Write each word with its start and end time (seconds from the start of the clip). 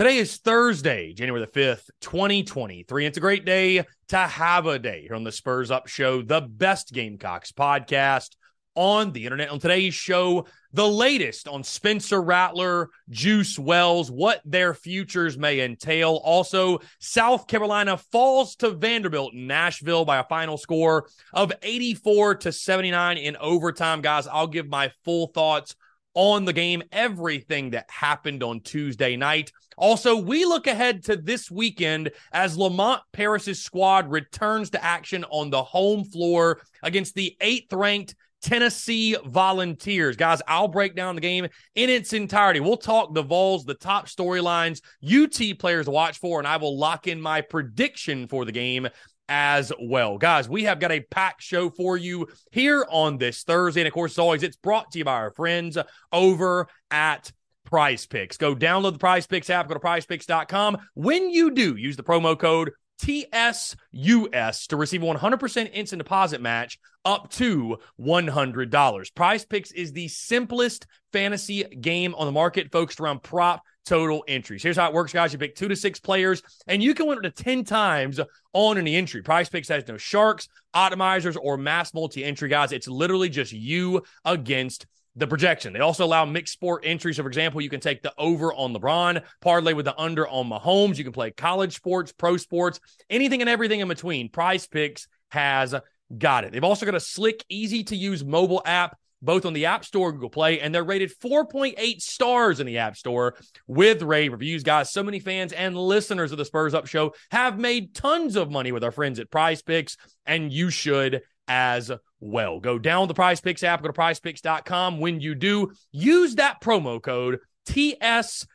Today 0.00 0.16
is 0.16 0.38
Thursday, 0.38 1.12
January 1.12 1.44
the 1.44 1.60
5th, 1.60 1.90
2023. 2.00 3.04
It's 3.04 3.18
a 3.18 3.20
great 3.20 3.44
day 3.44 3.84
to 4.08 4.16
have 4.16 4.64
a 4.64 4.78
day 4.78 5.02
here 5.02 5.14
on 5.14 5.24
the 5.24 5.30
Spurs 5.30 5.70
Up 5.70 5.88
Show, 5.88 6.22
the 6.22 6.40
best 6.40 6.94
Gamecocks 6.94 7.52
podcast 7.52 8.30
on 8.74 9.12
the 9.12 9.24
internet. 9.24 9.50
On 9.50 9.58
today's 9.58 9.92
show, 9.92 10.46
the 10.72 10.88
latest 10.88 11.46
on 11.48 11.62
Spencer 11.62 12.22
Rattler, 12.22 12.88
Juice 13.10 13.58
Wells, 13.58 14.10
what 14.10 14.40
their 14.46 14.72
futures 14.72 15.36
may 15.36 15.60
entail. 15.60 16.18
Also, 16.24 16.78
South 16.98 17.46
Carolina 17.46 17.98
falls 17.98 18.56
to 18.56 18.70
Vanderbilt 18.70 19.34
in 19.34 19.46
Nashville 19.46 20.06
by 20.06 20.16
a 20.16 20.24
final 20.24 20.56
score 20.56 21.10
of 21.34 21.52
84 21.60 22.36
to 22.36 22.52
79 22.52 23.18
in 23.18 23.36
overtime. 23.36 24.00
Guys, 24.00 24.26
I'll 24.26 24.46
give 24.46 24.66
my 24.66 24.92
full 25.04 25.26
thoughts 25.26 25.76
on 26.14 26.44
the 26.44 26.52
game, 26.52 26.82
everything 26.90 27.70
that 27.70 27.90
happened 27.90 28.42
on 28.42 28.60
Tuesday 28.60 29.16
night. 29.16 29.52
Also, 29.80 30.14
we 30.14 30.44
look 30.44 30.66
ahead 30.66 31.02
to 31.04 31.16
this 31.16 31.50
weekend 31.50 32.10
as 32.32 32.56
Lamont 32.56 33.00
Paris's 33.12 33.62
squad 33.62 34.10
returns 34.10 34.70
to 34.70 34.84
action 34.84 35.24
on 35.30 35.50
the 35.50 35.62
home 35.62 36.04
floor 36.04 36.60
against 36.82 37.14
the 37.14 37.34
eighth 37.40 37.72
ranked 37.72 38.14
Tennessee 38.42 39.16
Volunteers. 39.24 40.16
Guys, 40.16 40.42
I'll 40.46 40.68
break 40.68 40.94
down 40.94 41.14
the 41.14 41.20
game 41.20 41.48
in 41.74 41.90
its 41.90 42.12
entirety. 42.12 42.60
We'll 42.60 42.76
talk 42.76 43.14
the 43.14 43.22
Vols, 43.22 43.64
the 43.64 43.74
top 43.74 44.06
storylines, 44.06 44.80
UT 45.04 45.58
players 45.58 45.86
to 45.86 45.90
watch 45.90 46.18
for, 46.18 46.38
and 46.38 46.48
I 46.48 46.56
will 46.58 46.78
lock 46.78 47.06
in 47.06 47.20
my 47.20 47.40
prediction 47.40 48.28
for 48.28 48.44
the 48.44 48.52
game 48.52 48.88
as 49.28 49.72
well. 49.80 50.18
Guys, 50.18 50.48
we 50.48 50.64
have 50.64 50.80
got 50.80 50.90
a 50.90 51.00
packed 51.00 51.42
show 51.42 51.70
for 51.70 51.96
you 51.96 52.26
here 52.50 52.84
on 52.90 53.16
this 53.16 53.44
Thursday. 53.44 53.82
And 53.82 53.88
of 53.88 53.94
course, 53.94 54.12
as 54.12 54.18
always, 54.18 54.42
it's 54.42 54.56
brought 54.56 54.90
to 54.92 54.98
you 54.98 55.04
by 55.04 55.12
our 55.12 55.30
friends 55.30 55.78
over 56.12 56.68
at 56.90 57.30
Prize 57.70 58.06
Picks. 58.06 58.36
Go 58.36 58.54
download 58.54 58.94
the 58.94 58.98
Prize 58.98 59.26
Picks 59.26 59.48
app, 59.48 59.68
go 59.68 59.74
to 59.74 59.80
prizepicks.com. 59.80 60.78
When 60.94 61.30
you 61.30 61.52
do, 61.52 61.76
use 61.76 61.96
the 61.96 62.02
promo 62.02 62.38
code 62.38 62.72
TSUS 63.00 64.66
to 64.66 64.76
receive 64.76 65.00
100% 65.00 65.70
instant 65.72 66.02
deposit 66.02 66.40
match 66.42 66.78
up 67.04 67.30
to 67.30 67.78
$100. 67.98 69.14
Prize 69.14 69.44
Picks 69.44 69.72
is 69.72 69.92
the 69.92 70.08
simplest 70.08 70.86
fantasy 71.12 71.64
game 71.64 72.14
on 72.16 72.26
the 72.26 72.32
market 72.32 72.70
focused 72.70 73.00
around 73.00 73.22
prop 73.22 73.62
total 73.86 74.22
entries. 74.28 74.62
Here's 74.62 74.76
how 74.76 74.88
it 74.88 74.92
works, 74.92 75.12
guys. 75.12 75.32
You 75.32 75.38
pick 75.38 75.54
two 75.54 75.68
to 75.68 75.76
six 75.76 75.98
players, 75.98 76.42
and 76.66 76.82
you 76.82 76.92
can 76.94 77.06
win 77.06 77.18
up 77.18 77.24
to 77.24 77.30
10 77.30 77.64
times 77.64 78.20
on 78.52 78.76
any 78.76 78.96
entry. 78.96 79.22
Prize 79.22 79.48
Picks 79.48 79.68
has 79.68 79.88
no 79.88 79.96
sharks, 79.96 80.48
optimizers, 80.74 81.36
or 81.40 81.56
mass 81.56 81.94
multi 81.94 82.22
entry, 82.22 82.48
guys. 82.48 82.72
It's 82.72 82.88
literally 82.88 83.30
just 83.30 83.52
you 83.52 84.02
against 84.24 84.86
the 85.16 85.26
projection. 85.26 85.72
They 85.72 85.80
also 85.80 86.04
allow 86.04 86.24
mixed 86.24 86.52
sport 86.52 86.84
entries. 86.86 87.16
So, 87.16 87.22
for 87.22 87.28
example, 87.28 87.60
you 87.60 87.70
can 87.70 87.80
take 87.80 88.02
the 88.02 88.12
over 88.16 88.52
on 88.54 88.74
LeBron, 88.74 89.22
parlay 89.40 89.72
with 89.72 89.84
the 89.84 89.98
under 89.98 90.26
on 90.28 90.48
Mahomes. 90.48 90.98
You 90.98 91.04
can 91.04 91.12
play 91.12 91.30
college 91.30 91.74
sports, 91.74 92.12
pro 92.12 92.36
sports, 92.36 92.80
anything 93.08 93.40
and 93.40 93.50
everything 93.50 93.80
in 93.80 93.88
between. 93.88 94.28
Prize 94.28 94.66
Picks 94.66 95.08
has 95.30 95.74
got 96.16 96.44
it. 96.44 96.52
They've 96.52 96.64
also 96.64 96.86
got 96.86 96.94
a 96.94 97.00
slick, 97.00 97.44
easy 97.48 97.84
to 97.84 97.96
use 97.96 98.24
mobile 98.24 98.62
app 98.64 98.96
both 99.22 99.44
on 99.44 99.52
the 99.52 99.66
App 99.66 99.84
Store, 99.84 100.12
Google 100.12 100.30
Play, 100.30 100.60
and 100.60 100.74
they're 100.74 100.84
rated 100.84 101.12
4.8 101.20 102.00
stars 102.00 102.60
in 102.60 102.66
the 102.66 102.78
App 102.78 102.96
Store 102.96 103.36
with 103.66 104.02
rave 104.02 104.32
reviews. 104.32 104.62
Guys, 104.62 104.92
so 104.92 105.02
many 105.02 105.20
fans 105.20 105.52
and 105.52 105.76
listeners 105.76 106.32
of 106.32 106.38
the 106.38 106.44
Spurs 106.44 106.74
Up 106.74 106.86
Show 106.86 107.14
have 107.30 107.58
made 107.58 107.94
tons 107.94 108.36
of 108.36 108.50
money 108.50 108.72
with 108.72 108.84
our 108.84 108.92
friends 108.92 109.18
at 109.18 109.30
Prize 109.30 109.62
Picks, 109.62 109.96
and 110.24 110.52
you 110.52 110.70
should 110.70 111.22
as 111.50 111.90
well. 112.20 112.60
Go 112.60 112.78
down 112.78 113.08
the 113.08 113.14
Prize 113.14 113.40
Picks 113.40 113.64
app, 113.64 113.82
go 113.82 113.88
to 113.88 113.92
prizepicks.com. 113.92 115.00
When 115.00 115.20
you 115.20 115.34
do, 115.34 115.72
use 115.90 116.36
that 116.36 116.60
promo 116.60 117.02
code 117.02 117.40
TSUS 117.66 118.46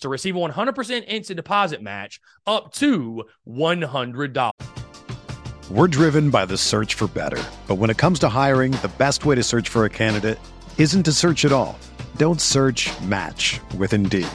to 0.00 0.08
receive 0.08 0.34
a 0.34 0.38
100% 0.40 1.04
instant 1.06 1.36
deposit 1.36 1.80
match 1.80 2.20
up 2.46 2.72
to 2.74 3.24
$100. 3.48 4.50
We're 5.70 5.86
driven 5.86 6.30
by 6.30 6.46
the 6.46 6.58
search 6.58 6.94
for 6.94 7.06
better. 7.06 7.42
But 7.68 7.76
when 7.76 7.90
it 7.90 7.96
comes 7.96 8.18
to 8.20 8.28
hiring, 8.28 8.72
the 8.72 8.90
best 8.98 9.24
way 9.24 9.36
to 9.36 9.42
search 9.44 9.68
for 9.68 9.84
a 9.84 9.90
candidate 9.90 10.40
isn't 10.78 11.04
to 11.04 11.12
search 11.12 11.44
at 11.44 11.52
all. 11.52 11.78
Don't 12.16 12.40
search 12.40 12.90
match 13.02 13.60
with 13.78 13.92
Indeed. 13.92 14.26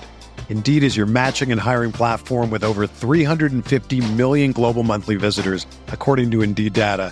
Indeed 0.47 0.81
is 0.81 0.96
your 0.96 1.08
matching 1.08 1.52
and 1.52 1.59
hiring 1.59 1.91
platform 1.91 2.50
with 2.50 2.64
over 2.64 2.88
350 2.88 4.14
million 4.14 4.53
global 4.53 4.84
monthly 4.84 5.18
visitors, 5.18 5.66
according 5.88 6.31
to 6.31 6.41
Indeed 6.41 6.72
data, 6.72 7.12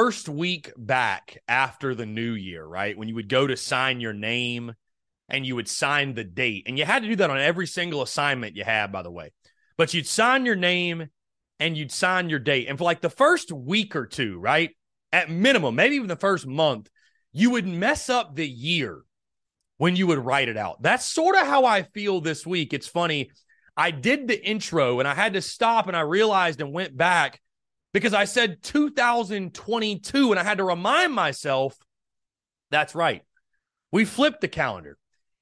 First 0.00 0.30
week 0.30 0.72
back 0.78 1.36
after 1.46 1.94
the 1.94 2.06
new 2.06 2.32
year, 2.32 2.64
right? 2.64 2.96
When 2.96 3.06
you 3.06 3.16
would 3.16 3.28
go 3.28 3.46
to 3.46 3.54
sign 3.54 4.00
your 4.00 4.14
name 4.14 4.72
and 5.28 5.44
you 5.44 5.54
would 5.56 5.68
sign 5.68 6.14
the 6.14 6.24
date, 6.24 6.62
and 6.66 6.78
you 6.78 6.86
had 6.86 7.02
to 7.02 7.08
do 7.10 7.16
that 7.16 7.28
on 7.28 7.38
every 7.38 7.66
single 7.66 8.00
assignment 8.00 8.56
you 8.56 8.64
had, 8.64 8.92
by 8.92 9.02
the 9.02 9.10
way. 9.10 9.30
But 9.76 9.92
you'd 9.92 10.06
sign 10.06 10.46
your 10.46 10.56
name 10.56 11.08
and 11.58 11.76
you'd 11.76 11.92
sign 11.92 12.30
your 12.30 12.38
date. 12.38 12.66
And 12.66 12.78
for 12.78 12.84
like 12.84 13.02
the 13.02 13.10
first 13.10 13.52
week 13.52 13.94
or 13.94 14.06
two, 14.06 14.38
right? 14.38 14.70
At 15.12 15.28
minimum, 15.28 15.74
maybe 15.74 15.96
even 15.96 16.08
the 16.08 16.16
first 16.16 16.46
month, 16.46 16.88
you 17.30 17.50
would 17.50 17.66
mess 17.66 18.08
up 18.08 18.34
the 18.34 18.48
year 18.48 19.02
when 19.76 19.96
you 19.96 20.06
would 20.06 20.24
write 20.24 20.48
it 20.48 20.56
out. 20.56 20.80
That's 20.80 21.04
sort 21.04 21.36
of 21.36 21.46
how 21.46 21.66
I 21.66 21.82
feel 21.82 22.22
this 22.22 22.46
week. 22.46 22.72
It's 22.72 22.88
funny. 22.88 23.32
I 23.76 23.90
did 23.90 24.28
the 24.28 24.42
intro 24.42 24.98
and 24.98 25.06
I 25.06 25.12
had 25.12 25.34
to 25.34 25.42
stop 25.42 25.88
and 25.88 25.96
I 25.96 26.00
realized 26.00 26.62
and 26.62 26.72
went 26.72 26.96
back 26.96 27.42
because 27.92 28.14
I 28.14 28.24
said 28.24 28.62
2022 28.62 30.30
and 30.30 30.38
I 30.38 30.44
had 30.44 30.58
to 30.58 30.64
remind 30.64 31.12
myself 31.12 31.76
that's 32.70 32.94
right. 32.94 33.22
We 33.92 34.04
flipped 34.04 34.40
the 34.40 34.48
calendar. 34.48 34.96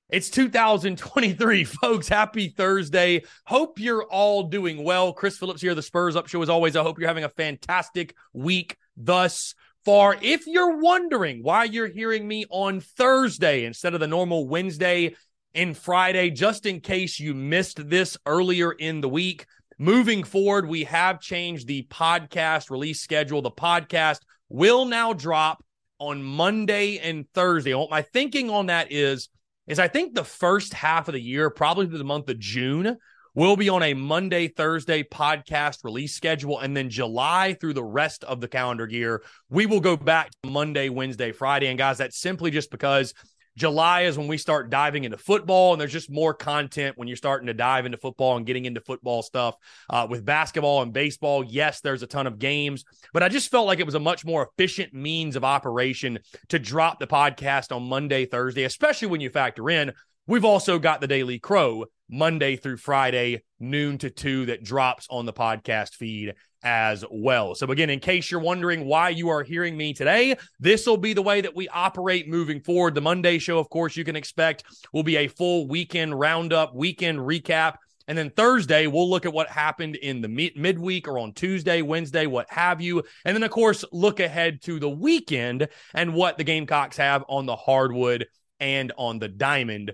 It's 0.08 0.30
2023, 0.30 1.64
folks. 1.82 2.08
Happy 2.08 2.48
Thursday. 2.48 3.24
Hope 3.44 3.78
you're 3.78 4.04
all 4.04 4.44
doing 4.44 4.82
well. 4.82 5.12
Chris 5.12 5.36
Phillips 5.36 5.60
here, 5.60 5.74
the 5.74 5.82
Spurs 5.82 6.16
Up 6.16 6.28
Show. 6.28 6.40
As 6.40 6.48
always, 6.48 6.76
I 6.76 6.82
hope 6.82 6.98
you're 6.98 7.08
having 7.08 7.24
a 7.24 7.28
fantastic 7.28 8.14
week 8.32 8.76
thus 8.96 9.54
far. 9.84 10.16
If 10.22 10.46
you're 10.46 10.78
wondering 10.78 11.42
why 11.42 11.64
you're 11.64 11.88
hearing 11.88 12.26
me 12.26 12.46
on 12.48 12.80
Thursday 12.80 13.64
instead 13.64 13.92
of 13.92 14.00
the 14.00 14.06
normal 14.06 14.48
Wednesday 14.48 15.14
and 15.54 15.76
Friday, 15.76 16.30
just 16.30 16.64
in 16.64 16.80
case 16.80 17.20
you 17.20 17.34
missed 17.34 17.88
this 17.88 18.16
earlier 18.24 18.72
in 18.72 19.00
the 19.00 19.08
week. 19.08 19.46
Moving 19.80 20.24
forward, 20.24 20.66
we 20.66 20.82
have 20.84 21.20
changed 21.20 21.68
the 21.68 21.86
podcast 21.88 22.68
release 22.68 23.00
schedule. 23.00 23.42
The 23.42 23.52
podcast 23.52 24.18
will 24.48 24.86
now 24.86 25.12
drop 25.12 25.64
on 26.00 26.20
Monday 26.20 26.98
and 26.98 27.26
Thursday. 27.32 27.74
My 27.88 28.02
thinking 28.02 28.50
on 28.50 28.66
that 28.66 28.90
is, 28.90 29.28
is 29.68 29.78
I 29.78 29.86
think 29.86 30.14
the 30.14 30.24
first 30.24 30.74
half 30.74 31.06
of 31.06 31.14
the 31.14 31.20
year, 31.20 31.48
probably 31.48 31.86
through 31.86 31.98
the 31.98 32.04
month 32.04 32.28
of 32.28 32.40
June, 32.40 32.96
will 33.36 33.56
be 33.56 33.68
on 33.68 33.84
a 33.84 33.94
Monday, 33.94 34.48
Thursday 34.48 35.04
podcast 35.04 35.84
release 35.84 36.12
schedule. 36.12 36.58
And 36.58 36.76
then 36.76 36.90
July 36.90 37.54
through 37.54 37.74
the 37.74 37.84
rest 37.84 38.24
of 38.24 38.40
the 38.40 38.48
calendar 38.48 38.88
year, 38.90 39.22
we 39.48 39.66
will 39.66 39.78
go 39.78 39.96
back 39.96 40.30
to 40.42 40.50
Monday, 40.50 40.88
Wednesday, 40.88 41.30
Friday. 41.30 41.68
And 41.68 41.78
guys, 41.78 41.98
that's 41.98 42.18
simply 42.18 42.50
just 42.50 42.72
because 42.72 43.14
July 43.58 44.02
is 44.02 44.16
when 44.16 44.28
we 44.28 44.38
start 44.38 44.70
diving 44.70 45.02
into 45.02 45.18
football, 45.18 45.72
and 45.72 45.80
there's 45.80 45.92
just 45.92 46.10
more 46.10 46.32
content 46.32 46.96
when 46.96 47.08
you're 47.08 47.16
starting 47.16 47.48
to 47.48 47.54
dive 47.54 47.86
into 47.86 47.98
football 47.98 48.36
and 48.36 48.46
getting 48.46 48.66
into 48.66 48.80
football 48.80 49.20
stuff 49.20 49.56
uh, 49.90 50.06
with 50.08 50.24
basketball 50.24 50.80
and 50.82 50.92
baseball. 50.92 51.42
Yes, 51.42 51.80
there's 51.80 52.04
a 52.04 52.06
ton 52.06 52.28
of 52.28 52.38
games, 52.38 52.84
but 53.12 53.24
I 53.24 53.28
just 53.28 53.50
felt 53.50 53.66
like 53.66 53.80
it 53.80 53.86
was 53.86 53.96
a 53.96 54.00
much 54.00 54.24
more 54.24 54.48
efficient 54.48 54.94
means 54.94 55.34
of 55.34 55.42
operation 55.42 56.20
to 56.50 56.60
drop 56.60 57.00
the 57.00 57.08
podcast 57.08 57.74
on 57.74 57.82
Monday, 57.82 58.26
Thursday, 58.26 58.62
especially 58.62 59.08
when 59.08 59.20
you 59.20 59.28
factor 59.28 59.68
in 59.68 59.92
we've 60.28 60.44
also 60.44 60.78
got 60.78 61.00
the 61.00 61.08
Daily 61.08 61.40
Crow 61.40 61.86
Monday 62.08 62.54
through 62.54 62.76
Friday, 62.76 63.42
noon 63.58 63.98
to 63.98 64.10
two, 64.10 64.46
that 64.46 64.62
drops 64.62 65.08
on 65.10 65.26
the 65.26 65.32
podcast 65.32 65.94
feed 65.94 66.34
as 66.62 67.04
well. 67.10 67.54
So, 67.54 67.70
again, 67.70 67.90
in 67.90 68.00
case 68.00 68.30
you're 68.30 68.40
wondering 68.40 68.84
why 68.84 69.10
you 69.10 69.28
are 69.28 69.42
hearing 69.42 69.76
me 69.76 69.92
today, 69.92 70.36
this 70.58 70.86
will 70.86 70.96
be 70.96 71.12
the 71.12 71.22
way 71.22 71.40
that 71.40 71.54
we 71.54 71.68
operate 71.68 72.28
moving 72.28 72.60
forward. 72.60 72.94
The 72.94 73.00
Monday 73.00 73.38
show, 73.38 73.58
of 73.58 73.70
course, 73.70 73.96
you 73.96 74.04
can 74.04 74.16
expect 74.16 74.64
will 74.92 75.02
be 75.02 75.16
a 75.16 75.28
full 75.28 75.68
weekend 75.68 76.18
roundup, 76.18 76.74
weekend 76.74 77.18
recap. 77.18 77.76
And 78.08 78.16
then 78.16 78.30
Thursday, 78.30 78.86
we'll 78.86 79.10
look 79.10 79.26
at 79.26 79.32
what 79.32 79.48
happened 79.48 79.96
in 79.96 80.22
the 80.22 80.28
mid- 80.28 80.56
midweek 80.56 81.06
or 81.06 81.18
on 81.18 81.34
Tuesday, 81.34 81.82
Wednesday, 81.82 82.26
what 82.26 82.50
have 82.50 82.80
you. 82.80 83.02
And 83.24 83.36
then, 83.36 83.42
of 83.42 83.50
course, 83.50 83.84
look 83.92 84.18
ahead 84.18 84.62
to 84.62 84.80
the 84.80 84.88
weekend 84.88 85.68
and 85.94 86.14
what 86.14 86.38
the 86.38 86.44
Gamecocks 86.44 86.96
have 86.96 87.24
on 87.28 87.44
the 87.44 87.56
hardwood 87.56 88.26
and 88.60 88.92
on 88.96 89.18
the 89.18 89.28
diamond 89.28 89.92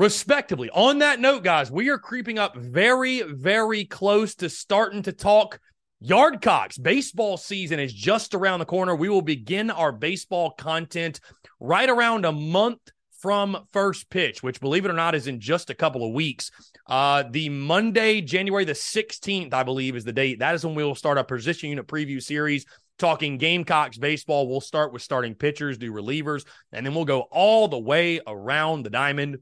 respectively. 0.00 0.70
On 0.70 1.00
that 1.00 1.20
note, 1.20 1.44
guys, 1.44 1.70
we 1.70 1.90
are 1.90 1.98
creeping 1.98 2.38
up 2.38 2.56
very, 2.56 3.20
very 3.20 3.84
close 3.84 4.34
to 4.36 4.48
starting 4.48 5.02
to 5.02 5.12
talk 5.12 5.60
Yardcocks. 6.02 6.82
Baseball 6.82 7.36
season 7.36 7.78
is 7.78 7.92
just 7.92 8.34
around 8.34 8.60
the 8.60 8.66
corner. 8.66 8.94
We 8.94 9.10
will 9.10 9.20
begin 9.20 9.70
our 9.70 9.92
baseball 9.92 10.52
content 10.52 11.20
right 11.60 11.88
around 11.88 12.24
a 12.24 12.32
month 12.32 12.80
from 13.20 13.66
first 13.70 14.08
pitch, 14.08 14.42
which, 14.42 14.60
believe 14.60 14.86
it 14.86 14.90
or 14.90 14.94
not, 14.94 15.14
is 15.14 15.26
in 15.26 15.40
just 15.40 15.68
a 15.68 15.74
couple 15.74 16.06
of 16.06 16.14
weeks. 16.14 16.50
Uh, 16.86 17.24
the 17.30 17.50
Monday, 17.50 18.22
January 18.22 18.64
the 18.64 18.72
16th, 18.72 19.52
I 19.52 19.62
believe, 19.62 19.94
is 19.94 20.04
the 20.04 20.12
date. 20.12 20.38
That 20.38 20.54
is 20.54 20.64
when 20.64 20.74
we 20.74 20.82
will 20.82 20.94
start 20.94 21.18
a 21.18 21.24
position 21.24 21.68
unit 21.68 21.86
preview 21.86 22.22
series 22.22 22.64
talking 22.98 23.36
Gamecocks 23.36 23.98
baseball. 23.98 24.48
We'll 24.48 24.62
start 24.62 24.94
with 24.94 25.02
starting 25.02 25.34
pitchers, 25.34 25.76
do 25.76 25.92
relievers, 25.92 26.46
and 26.72 26.84
then 26.84 26.94
we'll 26.94 27.04
go 27.04 27.22
all 27.30 27.68
the 27.68 27.78
way 27.78 28.20
around 28.26 28.84
the 28.84 28.90
diamond 28.90 29.38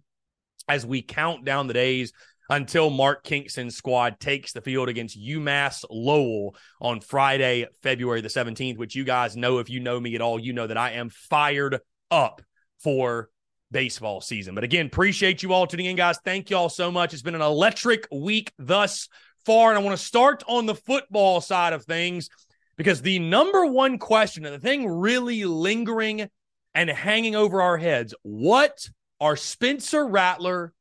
as 0.69 0.85
we 0.85 1.03
count 1.03 1.45
down 1.45 1.69
the 1.69 1.75
days 1.75 2.13
until 2.49 2.91
Mark 2.91 3.25
Kingston's 3.25 3.77
squad 3.77 4.19
takes 4.21 4.53
the 4.53 4.61
field 4.61 4.89
against 4.89 5.21
UMass 5.21 5.85
Lowell 5.91 6.57
on 6.81 7.01
Friday, 7.01 7.67
February 7.83 8.21
the 8.21 8.29
17th, 8.29 8.79
which 8.79 8.95
you 8.95 9.05
guys 9.05 9.37
know 9.37 9.59
if 9.59 9.69
you 9.69 9.81
know 9.81 10.01
me 10.01 10.15
at 10.15 10.21
all, 10.21 10.39
you 10.39 10.53
know 10.53 10.67
that 10.67 10.79
I 10.79 10.93
am 10.93 11.11
fired 11.11 11.81
up 12.11 12.43
for 12.83 13.29
baseball 13.71 14.21
season. 14.21 14.55
But 14.55 14.65
again, 14.65 14.87
appreciate 14.87 15.43
you 15.43 15.53
all 15.53 15.67
tuning 15.67 15.87
in, 15.87 15.97
guys. 15.97 16.19
Thank 16.25 16.51
you 16.51 16.57
all 16.57 16.71
so 16.71 16.91
much. 16.91 17.13
It's 17.13 17.23
been 17.23 17.35
an 17.35 17.43
electric 17.43 18.09
week 18.11 18.53
thus 18.59 19.09
far. 19.45 19.71
And 19.71 19.79
I 19.79 19.83
want 19.83 19.99
to 19.99 20.05
start 20.05 20.43
on 20.47 20.67
the 20.67 20.75
football 20.75 21.41
side 21.41 21.73
of 21.73 21.85
things 21.85 22.31
because 22.77 23.03
the 23.03 23.19
number 23.19 23.67
one 23.67 23.99
question 23.99 24.47
and 24.47 24.55
the 24.55 24.61
thing 24.61 24.89
really 24.89 25.45
lingering 25.45 26.29
and 26.75 26.89
hanging 26.89 27.35
over 27.35 27.61
our 27.61 27.77
heads 27.77 28.15
what 28.23 28.89
are 29.21 29.37
Spencer 29.37 30.07
Rattler 30.07 30.73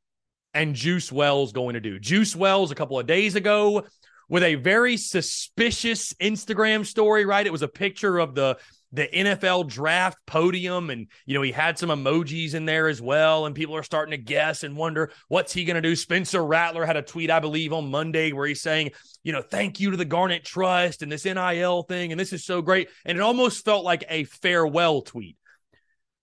and 0.57 0.73
Juice 0.73 1.11
Wells 1.11 1.51
going 1.51 1.75
to 1.75 1.79
do? 1.79 1.99
Juice 1.99 2.35
Wells, 2.35 2.71
a 2.71 2.75
couple 2.75 2.99
of 2.99 3.05
days 3.05 3.35
ago, 3.35 3.85
with 4.27 4.41
a 4.41 4.55
very 4.55 4.97
suspicious 4.97 6.13
Instagram 6.13 6.83
story, 6.83 7.25
right? 7.25 7.45
It 7.45 7.51
was 7.51 7.61
a 7.61 7.67
picture 7.67 8.17
of 8.17 8.33
the 8.33 8.57
the 8.93 9.07
NFL 9.13 9.67
draft 9.67 10.17
podium 10.25 10.89
and 10.89 11.07
you 11.25 11.33
know 11.33 11.41
he 11.41 11.51
had 11.51 11.77
some 11.77 11.89
emojis 11.89 12.53
in 12.53 12.63
there 12.63 12.87
as 12.87 13.01
well 13.01 13.45
and 13.45 13.53
people 13.53 13.75
are 13.75 13.83
starting 13.83 14.11
to 14.11 14.17
guess 14.17 14.63
and 14.63 14.77
wonder 14.77 15.11
what's 15.27 15.51
he 15.51 15.65
going 15.65 15.75
to 15.75 15.81
do 15.81 15.93
Spencer 15.93 16.43
Rattler 16.43 16.85
had 16.85 16.95
a 16.95 17.01
tweet 17.01 17.29
I 17.29 17.41
believe 17.41 17.73
on 17.73 17.91
Monday 17.91 18.31
where 18.31 18.47
he's 18.47 18.61
saying 18.61 18.91
you 19.23 19.33
know 19.33 19.41
thank 19.41 19.81
you 19.81 19.91
to 19.91 19.97
the 19.97 20.05
Garnet 20.05 20.45
Trust 20.45 21.01
and 21.01 21.11
this 21.11 21.25
NIL 21.25 21.83
thing 21.83 22.13
and 22.13 22.19
this 22.19 22.31
is 22.31 22.45
so 22.45 22.61
great 22.61 22.87
and 23.03 23.17
it 23.17 23.21
almost 23.21 23.65
felt 23.65 23.83
like 23.83 24.05
a 24.07 24.23
farewell 24.23 25.01
tweet 25.01 25.35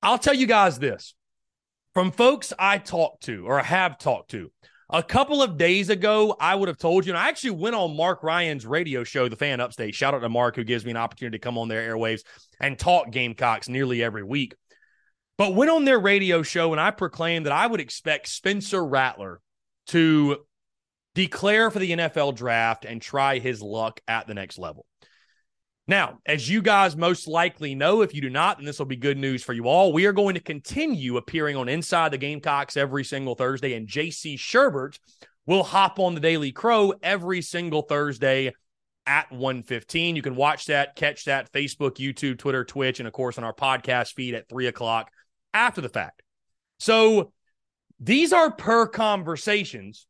I'll 0.02 0.16
tell 0.16 0.32
you 0.32 0.46
guys 0.46 0.78
this 0.78 1.12
from 1.94 2.10
folks 2.10 2.52
I 2.58 2.78
talked 2.78 3.24
to 3.24 3.46
or 3.46 3.60
have 3.60 3.98
talked 3.98 4.32
to. 4.32 4.50
A 4.90 5.02
couple 5.02 5.42
of 5.42 5.56
days 5.56 5.88
ago, 5.88 6.36
I 6.38 6.54
would 6.54 6.68
have 6.68 6.76
told 6.76 7.06
you, 7.06 7.12
and 7.12 7.18
I 7.18 7.28
actually 7.28 7.50
went 7.50 7.74
on 7.74 7.96
Mark 7.96 8.22
Ryan's 8.22 8.66
radio 8.66 9.02
show, 9.02 9.28
The 9.28 9.36
Fan 9.36 9.60
Upstate. 9.60 9.94
Shout 9.94 10.12
out 10.12 10.20
to 10.20 10.28
Mark, 10.28 10.56
who 10.56 10.64
gives 10.64 10.84
me 10.84 10.90
an 10.90 10.96
opportunity 10.96 11.38
to 11.38 11.42
come 11.42 11.56
on 11.56 11.68
their 11.68 11.88
airwaves 11.88 12.20
and 12.60 12.78
talk 12.78 13.10
Gamecocks 13.10 13.68
nearly 13.68 14.02
every 14.02 14.22
week. 14.22 14.54
But 15.38 15.54
went 15.54 15.70
on 15.70 15.84
their 15.84 15.98
radio 15.98 16.42
show 16.42 16.72
and 16.72 16.80
I 16.80 16.90
proclaimed 16.90 17.46
that 17.46 17.52
I 17.52 17.66
would 17.66 17.80
expect 17.80 18.28
Spencer 18.28 18.84
Rattler 18.84 19.40
to 19.88 20.44
declare 21.14 21.70
for 21.70 21.78
the 21.78 21.92
NFL 21.92 22.36
draft 22.36 22.84
and 22.84 23.00
try 23.00 23.38
his 23.38 23.62
luck 23.62 24.00
at 24.06 24.26
the 24.26 24.34
next 24.34 24.58
level. 24.58 24.86
Now, 25.86 26.18
as 26.24 26.48
you 26.48 26.62
guys 26.62 26.96
most 26.96 27.28
likely 27.28 27.74
know, 27.74 28.00
if 28.00 28.14
you 28.14 28.22
do 28.22 28.30
not, 28.30 28.56
then 28.56 28.64
this 28.64 28.78
will 28.78 28.86
be 28.86 28.96
good 28.96 29.18
news 29.18 29.42
for 29.42 29.52
you 29.52 29.68
all. 29.68 29.92
We 29.92 30.06
are 30.06 30.12
going 30.12 30.34
to 30.34 30.40
continue 30.40 31.18
appearing 31.18 31.56
on 31.56 31.68
Inside 31.68 32.10
the 32.10 32.18
Gamecocks 32.18 32.76
every 32.76 33.04
single 33.04 33.34
Thursday, 33.34 33.74
and 33.74 33.86
JC 33.86 34.38
Shurburtt 34.38 34.98
will 35.46 35.62
hop 35.62 35.98
on 35.98 36.14
the 36.14 36.20
Daily 36.20 36.52
Crow 36.52 36.94
every 37.02 37.42
single 37.42 37.82
Thursday 37.82 38.54
at 39.06 39.30
115. 39.30 40.16
You 40.16 40.22
can 40.22 40.36
watch 40.36 40.66
that, 40.66 40.96
catch 40.96 41.26
that 41.26 41.52
Facebook, 41.52 41.96
YouTube, 41.96 42.38
Twitter, 42.38 42.64
Twitch, 42.64 42.98
and 42.98 43.06
of 43.06 43.12
course 43.12 43.36
on 43.36 43.44
our 43.44 43.52
podcast 43.52 44.14
feed 44.14 44.34
at 44.34 44.48
three 44.48 44.66
o'clock 44.66 45.10
after 45.52 45.82
the 45.82 45.90
fact. 45.90 46.22
So 46.78 47.32
these 48.00 48.32
are 48.32 48.50
per 48.50 48.86
conversations 48.86 50.06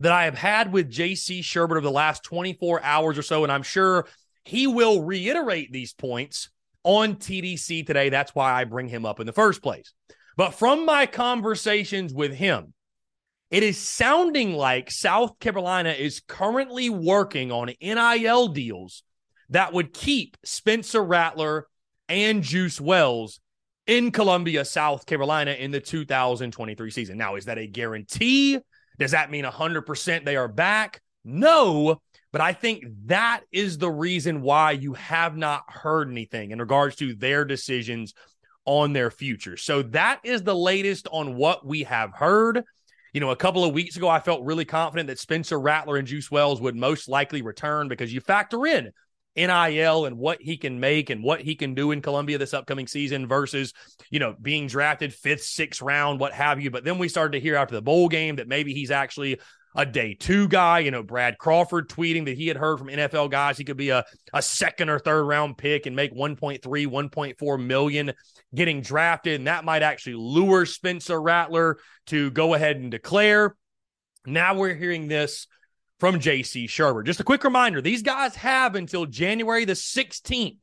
that 0.00 0.12
I 0.12 0.24
have 0.24 0.36
had 0.36 0.72
with 0.72 0.90
JC 0.90 1.40
Shurburtt 1.40 1.72
over 1.72 1.80
the 1.80 1.90
last 1.90 2.22
24 2.24 2.82
hours 2.82 3.18
or 3.18 3.22
so. 3.22 3.42
And 3.42 3.52
I'm 3.52 3.62
sure 3.62 4.06
he 4.44 4.66
will 4.66 5.02
reiterate 5.02 5.72
these 5.72 5.92
points 5.92 6.50
on 6.84 7.16
TDC 7.16 7.86
today. 7.86 8.08
That's 8.08 8.34
why 8.34 8.52
I 8.52 8.64
bring 8.64 8.88
him 8.88 9.04
up 9.04 9.20
in 9.20 9.26
the 9.26 9.32
first 9.32 9.62
place. 9.62 9.92
But 10.36 10.54
from 10.54 10.86
my 10.86 11.06
conversations 11.06 12.14
with 12.14 12.34
him, 12.34 12.72
it 13.50 13.62
is 13.62 13.78
sounding 13.78 14.54
like 14.54 14.90
South 14.90 15.38
Carolina 15.40 15.90
is 15.90 16.22
currently 16.26 16.88
working 16.88 17.50
on 17.50 17.72
NIL 17.82 18.48
deals 18.48 19.02
that 19.50 19.72
would 19.72 19.92
keep 19.92 20.36
Spencer 20.44 21.02
Rattler 21.02 21.66
and 22.08 22.42
Juice 22.42 22.80
Wells 22.80 23.40
in 23.86 24.12
Columbia, 24.12 24.64
South 24.64 25.04
Carolina 25.04 25.50
in 25.50 25.72
the 25.72 25.80
2023 25.80 26.90
season. 26.90 27.18
Now, 27.18 27.34
is 27.34 27.46
that 27.46 27.58
a 27.58 27.66
guarantee? 27.66 28.60
Does 28.98 29.10
that 29.10 29.30
mean 29.30 29.44
100% 29.44 30.24
they 30.24 30.36
are 30.36 30.48
back? 30.48 31.00
No, 31.24 32.00
but 32.32 32.40
I 32.40 32.52
think 32.52 32.84
that 33.06 33.42
is 33.52 33.78
the 33.78 33.90
reason 33.90 34.42
why 34.42 34.72
you 34.72 34.94
have 34.94 35.36
not 35.36 35.64
heard 35.68 36.10
anything 36.10 36.52
in 36.52 36.58
regards 36.58 36.96
to 36.96 37.14
their 37.14 37.44
decisions 37.44 38.14
on 38.64 38.92
their 38.92 39.10
future. 39.10 39.56
So 39.56 39.82
that 39.82 40.20
is 40.22 40.42
the 40.42 40.54
latest 40.54 41.08
on 41.10 41.34
what 41.36 41.66
we 41.66 41.82
have 41.84 42.12
heard. 42.14 42.62
You 43.12 43.20
know, 43.20 43.30
a 43.30 43.36
couple 43.36 43.64
of 43.64 43.74
weeks 43.74 43.96
ago, 43.96 44.08
I 44.08 44.20
felt 44.20 44.44
really 44.44 44.64
confident 44.64 45.08
that 45.08 45.18
Spencer 45.18 45.58
Rattler 45.58 45.96
and 45.96 46.06
Juice 46.06 46.30
Wells 46.30 46.60
would 46.60 46.76
most 46.76 47.08
likely 47.08 47.42
return 47.42 47.88
because 47.88 48.12
you 48.12 48.20
factor 48.20 48.66
in 48.66 48.92
NIL 49.36 50.06
and 50.06 50.16
what 50.16 50.40
he 50.40 50.56
can 50.56 50.78
make 50.78 51.10
and 51.10 51.22
what 51.22 51.40
he 51.40 51.54
can 51.54 51.74
do 51.74 51.90
in 51.90 52.02
Columbia 52.02 52.38
this 52.38 52.54
upcoming 52.54 52.86
season 52.86 53.26
versus, 53.26 53.72
you 54.10 54.20
know, 54.20 54.34
being 54.40 54.66
drafted 54.66 55.14
fifth, 55.14 55.42
sixth 55.42 55.82
round, 55.82 56.20
what 56.20 56.32
have 56.32 56.60
you. 56.60 56.70
But 56.70 56.84
then 56.84 56.98
we 56.98 57.08
started 57.08 57.32
to 57.32 57.40
hear 57.40 57.56
after 57.56 57.74
the 57.74 57.82
bowl 57.82 58.08
game 58.08 58.36
that 58.36 58.48
maybe 58.48 58.74
he's 58.74 58.90
actually 58.90 59.40
a 59.74 59.86
day 59.86 60.14
two 60.14 60.48
guy. 60.48 60.80
You 60.80 60.90
know, 60.90 61.02
Brad 61.02 61.38
Crawford 61.38 61.88
tweeting 61.88 62.24
that 62.26 62.36
he 62.36 62.48
had 62.48 62.56
heard 62.56 62.78
from 62.78 62.88
NFL 62.88 63.30
guys 63.30 63.58
he 63.58 63.64
could 63.64 63.76
be 63.76 63.90
a, 63.90 64.04
a 64.32 64.42
second 64.42 64.88
or 64.88 64.98
third 64.98 65.24
round 65.24 65.58
pick 65.58 65.86
and 65.86 65.94
make 65.94 66.14
1.3, 66.14 66.60
1.4 66.60 67.64
million 67.64 68.12
getting 68.54 68.80
drafted. 68.80 69.34
And 69.36 69.46
that 69.46 69.64
might 69.64 69.82
actually 69.82 70.16
lure 70.16 70.66
Spencer 70.66 71.20
Rattler 71.20 71.78
to 72.06 72.30
go 72.30 72.54
ahead 72.54 72.76
and 72.76 72.90
declare. 72.90 73.56
Now 74.26 74.54
we're 74.54 74.74
hearing 74.74 75.08
this 75.08 75.46
from 75.98 76.18
JC 76.18 76.64
Shurburtt. 76.64 77.06
Just 77.06 77.20
a 77.20 77.24
quick 77.24 77.44
reminder 77.44 77.80
these 77.80 78.02
guys 78.02 78.34
have 78.36 78.74
until 78.74 79.06
January 79.06 79.64
the 79.64 79.74
16th 79.74 80.56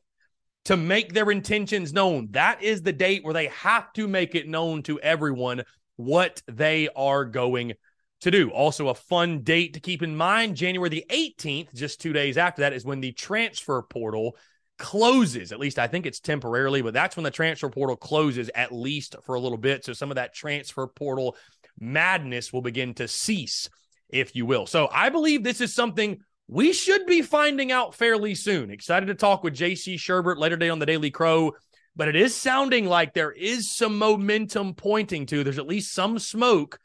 to 0.66 0.76
make 0.76 1.14
their 1.14 1.32
intentions 1.32 1.94
known. 1.94 2.28
That 2.32 2.62
is 2.62 2.82
the 2.82 2.92
date 2.92 3.24
where 3.24 3.34
they 3.34 3.48
have 3.48 3.94
to 3.94 4.08
make 4.08 4.36
it 4.36 4.50
known 4.50 4.84
to 4.84 5.00
everyone 5.00 5.64
what 5.96 6.42
they 6.48 6.90
are 6.96 7.24
going 7.24 7.74
to 8.22 8.32
do. 8.32 8.50
Also, 8.50 8.88
a 8.88 8.96
fun 8.96 9.42
date 9.42 9.74
to 9.74 9.80
keep 9.80 10.02
in 10.02 10.16
mind 10.16 10.56
January 10.56 10.90
the 10.90 11.06
18th, 11.10 11.74
just 11.74 12.02
two 12.02 12.14
days 12.14 12.38
after 12.38 12.62
that, 12.62 12.74
is 12.74 12.86
when 12.86 13.00
the 13.00 13.12
transfer 13.12 13.82
portal 13.84 14.36
closes. 14.78 15.52
At 15.52 15.60
least 15.60 15.80
I 15.80 15.88
think 15.88 16.06
it's 16.06 16.20
temporarily, 16.20 16.82
but 16.82 16.94
that's 16.94 17.16
when 17.16 17.24
the 17.24 17.32
transfer 17.32 17.70
portal 17.70 17.96
closes, 17.96 18.50
at 18.56 18.72
least 18.72 19.16
for 19.24 19.36
a 19.36 19.40
little 19.40 19.58
bit. 19.58 19.86
So 19.86 19.94
some 19.94 20.12
of 20.12 20.16
that 20.16 20.34
transfer 20.34 20.88
portal 20.88 21.36
madness 21.80 22.52
will 22.52 22.62
begin 22.62 22.94
to 22.96 23.08
cease, 23.08 23.70
if 24.10 24.36
you 24.36 24.46
will. 24.46 24.66
So 24.66 24.90
I 24.92 25.10
believe 25.10 25.44
this 25.44 25.62
is 25.62 25.74
something 25.74 26.20
we 26.48 26.74
should 26.74 27.06
be 27.06 27.22
finding 27.22 27.72
out 27.72 27.94
fairly 27.94 28.34
soon. 28.34 28.72
Excited 28.72 29.08
to 29.08 29.16
talk 29.16 29.44
with 29.44 29.56
JC 29.56 29.96
Shurburtt 29.96 30.38
later 30.38 30.56
today 30.56 30.70
on 30.70 30.80
the 30.80 30.86
Daily 30.86 31.12
Crow. 31.12 31.54
But 31.96 32.08
it 32.08 32.16
is 32.16 32.36
sounding 32.36 32.86
like 32.86 33.14
there 33.14 33.32
is 33.32 33.76
some 33.76 33.98
momentum 33.98 34.76
pointing 34.76 35.26
to 35.26 35.44
there's 35.44 35.58
at 35.58 35.68
least 35.68 35.96
some 35.96 36.20
smoke 36.20 36.80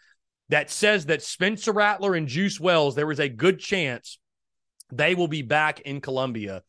that 0.52 0.70
says 0.70 1.06
that 1.06 1.22
Spencer 1.22 1.72
Rattler 1.72 2.14
and 2.14 2.28
Juice 2.28 2.60
Wells, 2.60 2.94
there 2.94 3.10
is 3.10 3.20
a 3.20 3.28
good 3.30 3.58
chance 3.58 4.18
they 4.92 5.14
will 5.14 5.26
be 5.26 5.40
back 5.40 5.80
in 5.80 6.02
Columbia 6.02 6.62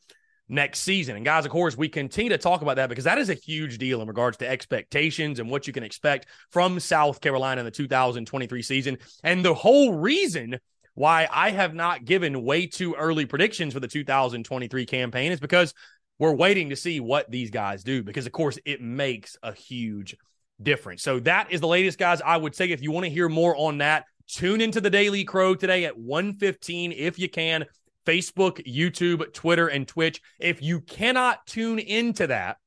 next 0.47 0.79
season. 0.79 1.17
And 1.17 1.25
guys, 1.25 1.43
of 1.43 1.51
course, 1.51 1.75
we 1.75 1.89
continue 1.89 2.29
to 2.29 2.37
talk 2.37 2.61
about 2.61 2.77
that 2.77 2.87
because 2.87 3.03
that 3.03 3.17
is 3.17 3.29
a 3.29 3.33
huge 3.33 3.79
deal 3.79 4.01
in 4.01 4.07
regards 4.07 4.37
to 4.37 4.47
expectations 4.47 5.39
and 5.39 5.49
what 5.49 5.67
you 5.67 5.73
can 5.73 5.83
expect 5.83 6.27
from 6.49 6.79
South 6.79 7.19
Carolina 7.19 7.59
in 7.59 7.65
the 7.65 7.71
2023 7.71 8.61
season. 8.61 8.99
And 9.21 9.43
the 9.43 9.53
whole 9.53 9.91
reason 9.91 10.59
why 10.93 11.27
I 11.29 11.51
have 11.51 11.75
not 11.75 12.05
given 12.05 12.45
way 12.45 12.67
too 12.67 12.93
early 12.93 13.25
predictions 13.25 13.73
for 13.73 13.81
the 13.81 13.89
2023 13.89 14.85
campaign 14.85 15.33
is 15.33 15.41
because 15.41 15.73
we're 16.19 16.33
waiting 16.33 16.69
to 16.69 16.77
see 16.77 17.01
what 17.01 17.29
these 17.29 17.49
guys 17.49 17.83
do 17.83 18.01
because 18.01 18.27
of 18.27 18.31
course 18.31 18.57
it 18.63 18.79
makes 18.79 19.35
a 19.43 19.51
huge 19.51 20.15
difference. 20.63 21.03
So 21.03 21.19
that 21.21 21.51
is 21.51 21.61
the 21.61 21.67
latest 21.67 21.97
guys. 21.97 22.21
I 22.21 22.37
would 22.37 22.55
say 22.55 22.71
if 22.71 22.81
you 22.81 22.91
want 22.91 23.05
to 23.05 23.09
hear 23.09 23.29
more 23.29 23.55
on 23.55 23.79
that, 23.79 24.05
tune 24.27 24.61
into 24.61 24.81
the 24.81 24.89
Daily 24.89 25.23
Crow 25.23 25.55
today 25.55 25.85
at 25.85 25.97
1:15 25.97 26.93
if 26.95 27.19
you 27.19 27.29
can. 27.29 27.65
Facebook, 28.05 28.65
YouTube, 28.65 29.31
Twitter, 29.33 29.67
and 29.67 29.87
Twitch. 29.87 30.21
If 30.39 30.61
you 30.61 30.81
cannot 30.81 31.45
tune 31.47 31.79
into 31.79 32.27
that, 32.27 32.57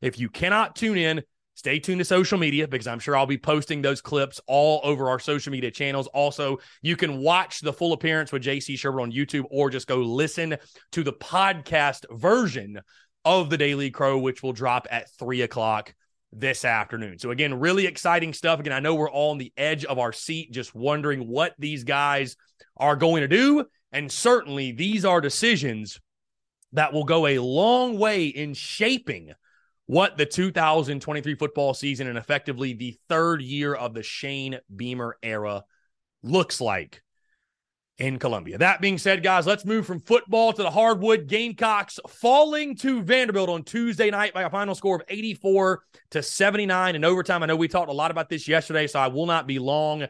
if 0.00 0.18
you 0.18 0.28
cannot 0.28 0.76
tune 0.76 0.98
in, 0.98 1.22
stay 1.54 1.78
tuned 1.78 1.98
to 1.98 2.04
social 2.04 2.38
media 2.38 2.68
because 2.68 2.86
I'm 2.86 2.98
sure 2.98 3.16
I'll 3.16 3.26
be 3.26 3.38
posting 3.38 3.82
those 3.82 4.00
clips 4.00 4.40
all 4.46 4.80
over 4.84 5.08
our 5.08 5.18
social 5.18 5.50
media 5.50 5.70
channels. 5.70 6.06
Also, 6.08 6.58
you 6.82 6.96
can 6.96 7.18
watch 7.18 7.60
the 7.60 7.72
full 7.72 7.92
appearance 7.92 8.30
with 8.30 8.42
JC 8.42 8.74
Shurburtt 8.74 9.02
on 9.02 9.12
YouTube 9.12 9.44
or 9.50 9.70
just 9.70 9.86
go 9.86 9.96
listen 9.96 10.56
to 10.92 11.02
the 11.02 11.12
podcast 11.12 12.04
version 12.12 12.80
of 13.24 13.50
the 13.50 13.56
Daily 13.56 13.90
Crow, 13.90 14.18
which 14.18 14.42
will 14.42 14.52
drop 14.52 14.86
at 14.90 15.10
three 15.18 15.42
o'clock 15.42 15.94
this 16.36 16.64
afternoon. 16.64 17.18
So, 17.18 17.30
again, 17.30 17.58
really 17.60 17.86
exciting 17.86 18.32
stuff. 18.32 18.60
Again, 18.60 18.72
I 18.72 18.80
know 18.80 18.94
we're 18.94 19.10
all 19.10 19.30
on 19.30 19.38
the 19.38 19.52
edge 19.56 19.84
of 19.84 19.98
our 19.98 20.12
seat, 20.12 20.52
just 20.52 20.74
wondering 20.74 21.28
what 21.28 21.54
these 21.58 21.84
guys 21.84 22.36
are 22.76 22.96
going 22.96 23.22
to 23.22 23.28
do. 23.28 23.64
And 23.92 24.10
certainly, 24.10 24.72
these 24.72 25.04
are 25.04 25.20
decisions 25.20 26.00
that 26.72 26.92
will 26.92 27.04
go 27.04 27.26
a 27.26 27.38
long 27.38 27.98
way 27.98 28.26
in 28.26 28.54
shaping 28.54 29.32
what 29.86 30.16
the 30.16 30.26
2023 30.26 31.34
football 31.36 31.74
season 31.74 32.08
and 32.08 32.18
effectively 32.18 32.72
the 32.72 32.98
third 33.08 33.42
year 33.42 33.74
of 33.74 33.94
the 33.94 34.02
Shane 34.02 34.58
Beamer 34.74 35.16
era 35.22 35.62
looks 36.22 36.60
like 36.60 37.02
in 37.98 38.18
Columbia. 38.18 38.58
That 38.58 38.80
being 38.80 38.98
said, 38.98 39.22
guys, 39.22 39.46
let's 39.46 39.64
move 39.64 39.86
from 39.86 40.00
football 40.00 40.52
to 40.52 40.62
the 40.62 40.70
hardwood. 40.70 41.28
Gamecocks 41.28 42.00
falling 42.08 42.76
to 42.76 43.02
Vanderbilt 43.02 43.48
on 43.48 43.62
Tuesday 43.62 44.10
night 44.10 44.34
by 44.34 44.42
a 44.42 44.50
final 44.50 44.74
score 44.74 44.96
of 44.96 45.02
84 45.08 45.82
to 46.10 46.22
79 46.22 46.96
in 46.96 47.04
overtime. 47.04 47.42
I 47.42 47.46
know 47.46 47.56
we 47.56 47.68
talked 47.68 47.90
a 47.90 47.94
lot 47.94 48.10
about 48.10 48.28
this 48.28 48.48
yesterday, 48.48 48.86
so 48.86 48.98
I 48.98 49.08
will 49.08 49.26
not 49.26 49.46
be 49.46 49.58
long. 49.58 50.02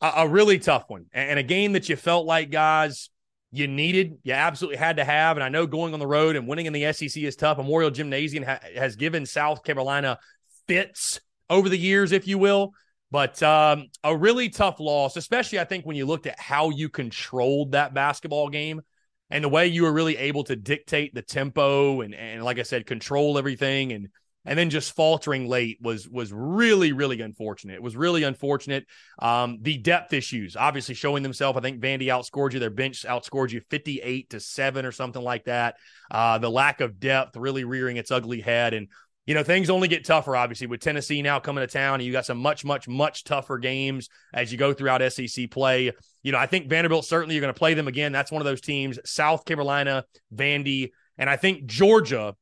A, 0.00 0.12
a 0.18 0.28
really 0.28 0.58
tough 0.58 0.84
one 0.88 1.06
and 1.12 1.38
a 1.38 1.42
game 1.42 1.72
that 1.72 1.88
you 1.88 1.96
felt 1.96 2.26
like, 2.26 2.50
guys, 2.50 3.10
you 3.50 3.68
needed, 3.68 4.18
you 4.22 4.32
absolutely 4.32 4.76
had 4.78 4.96
to 4.96 5.04
have. 5.04 5.36
And 5.36 5.44
I 5.44 5.48
know 5.48 5.66
going 5.66 5.92
on 5.92 6.00
the 6.00 6.06
road 6.06 6.36
and 6.36 6.46
winning 6.46 6.66
in 6.66 6.72
the 6.72 6.92
SEC 6.92 7.22
is 7.22 7.36
tough. 7.36 7.56
Memorial 7.56 7.90
Gymnasium 7.90 8.44
ha- 8.44 8.60
has 8.76 8.96
given 8.96 9.26
South 9.26 9.62
Carolina 9.62 10.18
fits 10.66 11.20
over 11.48 11.68
the 11.68 11.78
years, 11.78 12.12
if 12.12 12.26
you 12.26 12.38
will. 12.38 12.72
But 13.14 13.40
um, 13.44 13.90
a 14.02 14.16
really 14.16 14.48
tough 14.48 14.80
loss, 14.80 15.16
especially 15.16 15.60
I 15.60 15.64
think 15.64 15.86
when 15.86 15.94
you 15.94 16.04
looked 16.04 16.26
at 16.26 16.40
how 16.40 16.70
you 16.70 16.88
controlled 16.88 17.70
that 17.70 17.94
basketball 17.94 18.48
game 18.48 18.82
and 19.30 19.44
the 19.44 19.48
way 19.48 19.68
you 19.68 19.84
were 19.84 19.92
really 19.92 20.16
able 20.16 20.42
to 20.42 20.56
dictate 20.56 21.14
the 21.14 21.22
tempo 21.22 22.00
and 22.00 22.12
and 22.12 22.42
like 22.42 22.58
I 22.58 22.64
said, 22.64 22.86
control 22.86 23.38
everything 23.38 23.92
and 23.92 24.08
and 24.44 24.58
then 24.58 24.68
just 24.68 24.96
faltering 24.96 25.46
late 25.46 25.78
was 25.80 26.08
was 26.08 26.32
really 26.32 26.90
really 26.90 27.20
unfortunate. 27.20 27.74
It 27.74 27.84
was 27.84 27.96
really 27.96 28.24
unfortunate. 28.24 28.84
Um, 29.20 29.58
the 29.62 29.78
depth 29.78 30.12
issues 30.12 30.56
obviously 30.56 30.96
showing 30.96 31.22
themselves. 31.22 31.56
I 31.56 31.60
think 31.60 31.80
Vandy 31.80 32.06
outscored 32.06 32.52
you. 32.52 32.58
Their 32.58 32.68
bench 32.68 33.04
outscored 33.04 33.52
you 33.52 33.60
fifty 33.70 34.00
eight 34.00 34.30
to 34.30 34.40
seven 34.40 34.84
or 34.84 34.90
something 34.90 35.22
like 35.22 35.44
that. 35.44 35.76
Uh, 36.10 36.38
the 36.38 36.50
lack 36.50 36.80
of 36.80 36.98
depth 36.98 37.36
really 37.36 37.62
rearing 37.62 37.96
its 37.96 38.10
ugly 38.10 38.40
head 38.40 38.74
and 38.74 38.88
you 39.26 39.34
know, 39.34 39.42
things 39.42 39.70
only 39.70 39.88
get 39.88 40.04
tougher, 40.04 40.36
obviously, 40.36 40.66
with 40.66 40.80
Tennessee 40.80 41.22
now 41.22 41.40
coming 41.40 41.62
to 41.62 41.66
town. 41.66 41.94
And 41.94 42.02
you 42.04 42.12
got 42.12 42.26
some 42.26 42.38
much, 42.38 42.64
much, 42.64 42.86
much 42.86 43.24
tougher 43.24 43.58
games 43.58 44.08
as 44.34 44.52
you 44.52 44.58
go 44.58 44.74
throughout 44.74 45.00
SEC 45.12 45.50
play. 45.50 45.92
You 46.22 46.32
know, 46.32 46.38
I 46.38 46.46
think 46.46 46.68
Vanderbilt 46.68 47.06
certainly 47.06 47.34
you're 47.34 47.42
going 47.42 47.52
to 47.52 47.58
play 47.58 47.74
them 47.74 47.88
again. 47.88 48.12
That's 48.12 48.30
one 48.30 48.42
of 48.42 48.46
those 48.46 48.60
teams. 48.60 48.98
South 49.06 49.44
Carolina, 49.46 50.04
Vandy, 50.34 50.90
and 51.16 51.30
I 51.30 51.36
think 51.36 51.64
Georgia 51.64 52.34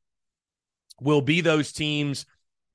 will 0.99 1.21
be 1.21 1.41
those 1.41 1.71
teams 1.71 2.25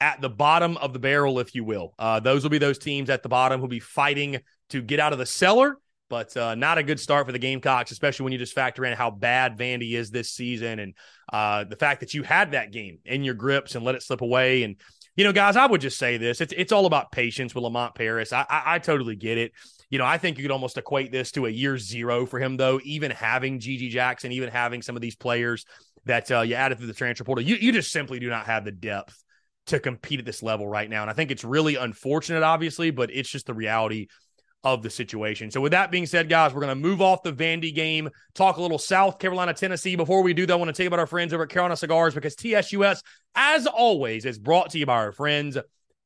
at 0.01 0.21
the 0.21 0.31
bottom 0.31 0.77
of 0.79 0.93
the 0.93 0.99
barrel, 0.99 1.39
if 1.39 1.55
you 1.55 1.65
will. 1.65 1.95
Uh, 1.99 2.21
those 2.21 2.43
will 2.43 2.51
be 2.51 2.59
those 2.59 2.79
teams 2.79 3.11
at 3.11 3.23
the 3.23 3.29
bottom 3.29 3.61
who'll 3.61 3.69
be 3.69 3.81
fighting 3.81 4.41
to 4.71 4.81
get 4.81 5.01
out 5.01 5.13
of 5.13 5.19
the 5.19 5.27
cellar 5.27 5.77
but 6.09 6.37
uh, 6.37 6.55
not 6.55 6.79
a 6.79 6.83
good 6.83 7.01
start 7.01 7.27
for 7.27 7.33
the 7.33 7.39
Gamecocks, 7.39 7.91
especially 7.91 8.25
when 8.25 8.33
you 8.33 8.39
just 8.39 8.55
factor 8.55 8.85
in 8.85 8.97
how 8.97 9.11
bad 9.11 9.59
Vandy 9.59 9.93
is 9.93 10.11
this 10.11 10.31
season 10.31 10.79
and 10.79 10.95
uh, 11.33 11.65
the 11.65 11.77
fact 11.77 12.01
that 12.01 12.15
you 12.15 12.23
had 12.23 12.53
that 12.53 12.73
game 12.73 12.99
in 13.05 13.25
your 13.25 13.35
grips 13.35 13.75
and 13.75 13.85
let 13.85 13.95
it 13.95 14.03
slip 14.03 14.21
away. 14.21 14.63
And 14.63 14.77
you 15.17 15.25
know, 15.25 15.33
guys, 15.33 15.57
I 15.57 15.67
would 15.67 15.81
just 15.81 15.99
say 15.99 16.17
this: 16.17 16.41
it's 16.41 16.55
it's 16.57 16.73
all 16.73 16.87
about 16.87 17.11
patience 17.13 17.55
with 17.55 17.65
Lamont 17.65 17.95
Paris. 17.95 18.33
I, 18.33 18.47
I, 18.49 18.63
I 18.67 18.79
totally 18.79 19.17
get 19.17 19.37
it. 19.37 19.53
You 19.91 19.99
know, 19.99 20.05
I 20.05 20.19
think 20.19 20.37
you 20.37 20.45
could 20.45 20.51
almost 20.51 20.79
equate 20.79 21.11
this 21.13 21.33
to 21.33 21.47
a 21.47 21.51
year 21.51 21.79
zero 21.79 22.27
for 22.27 22.39
him, 22.39 22.57
though. 22.57 22.81
Even 22.85 23.11
having 23.11 23.59
GG 23.59 23.91
Jackson, 23.91 24.33
even 24.33 24.49
having 24.51 24.83
some 24.83 24.97
of 24.97 25.03
these 25.03 25.17
players 25.17 25.65
that 26.05 26.31
uh, 26.31 26.43
you 26.43 26.55
added 26.55 26.79
through 26.79 26.87
the 26.87 26.95
transfer 26.95 27.25
portal, 27.25 27.45
you 27.45 27.57
you 27.57 27.73
just 27.73 27.91
simply 27.91 28.21
do 28.21 28.29
not 28.29 28.47
have 28.47 28.65
the 28.65 28.71
depth 28.71 29.23
to 29.67 29.81
compete 29.81 30.19
at 30.19 30.25
this 30.25 30.43
level 30.43 30.67
right 30.67 30.89
now. 30.89 31.03
And 31.03 31.11
I 31.11 31.15
think 31.15 31.31
it's 31.31 31.45
really 31.45 31.77
unfortunate, 31.77 32.43
obviously, 32.43 32.91
but 32.91 33.11
it's 33.13 33.29
just 33.29 33.47
the 33.47 33.55
reality 33.55 34.07
of 34.65 34.83
the 34.83 34.91
situation. 34.91 35.51
So, 35.51 35.61
with 35.61 35.73
that 35.73 35.91
being 35.91 36.07
said, 36.07 36.29
guys, 36.29 36.53
we're 36.53 36.61
going 36.61 36.69
to 36.69 36.75
move 36.75 37.01
off 37.01 37.23
the 37.23 37.33
Vandy 37.33 37.75
game, 37.75 38.11
talk 38.35 38.57
a 38.57 38.63
little 38.63 38.79
South 38.79 39.19
Carolina, 39.19 39.55
Tennessee. 39.55 39.97
Before 39.97 40.23
we 40.23 40.35
do 40.35 40.47
that, 40.47 40.53
I 40.53 40.57
want 40.57 40.69
to 40.69 40.73
tell 40.73 40.85
you 40.85 40.89
about 40.89 41.01
our 41.01 41.07
friends 41.07 41.33
over 41.33 41.45
at 41.45 41.49
Carolina 41.49 41.77
Cigars 41.77 42.15
because 42.15 42.35
TSUS, 42.37 43.03
as 43.35 43.67
always, 43.67 44.25
is 44.25 44.39
brought 44.39 44.71
to 44.71 44.79
you 44.79 44.87
by 44.87 44.97
our 44.97 45.13
friends 45.13 45.57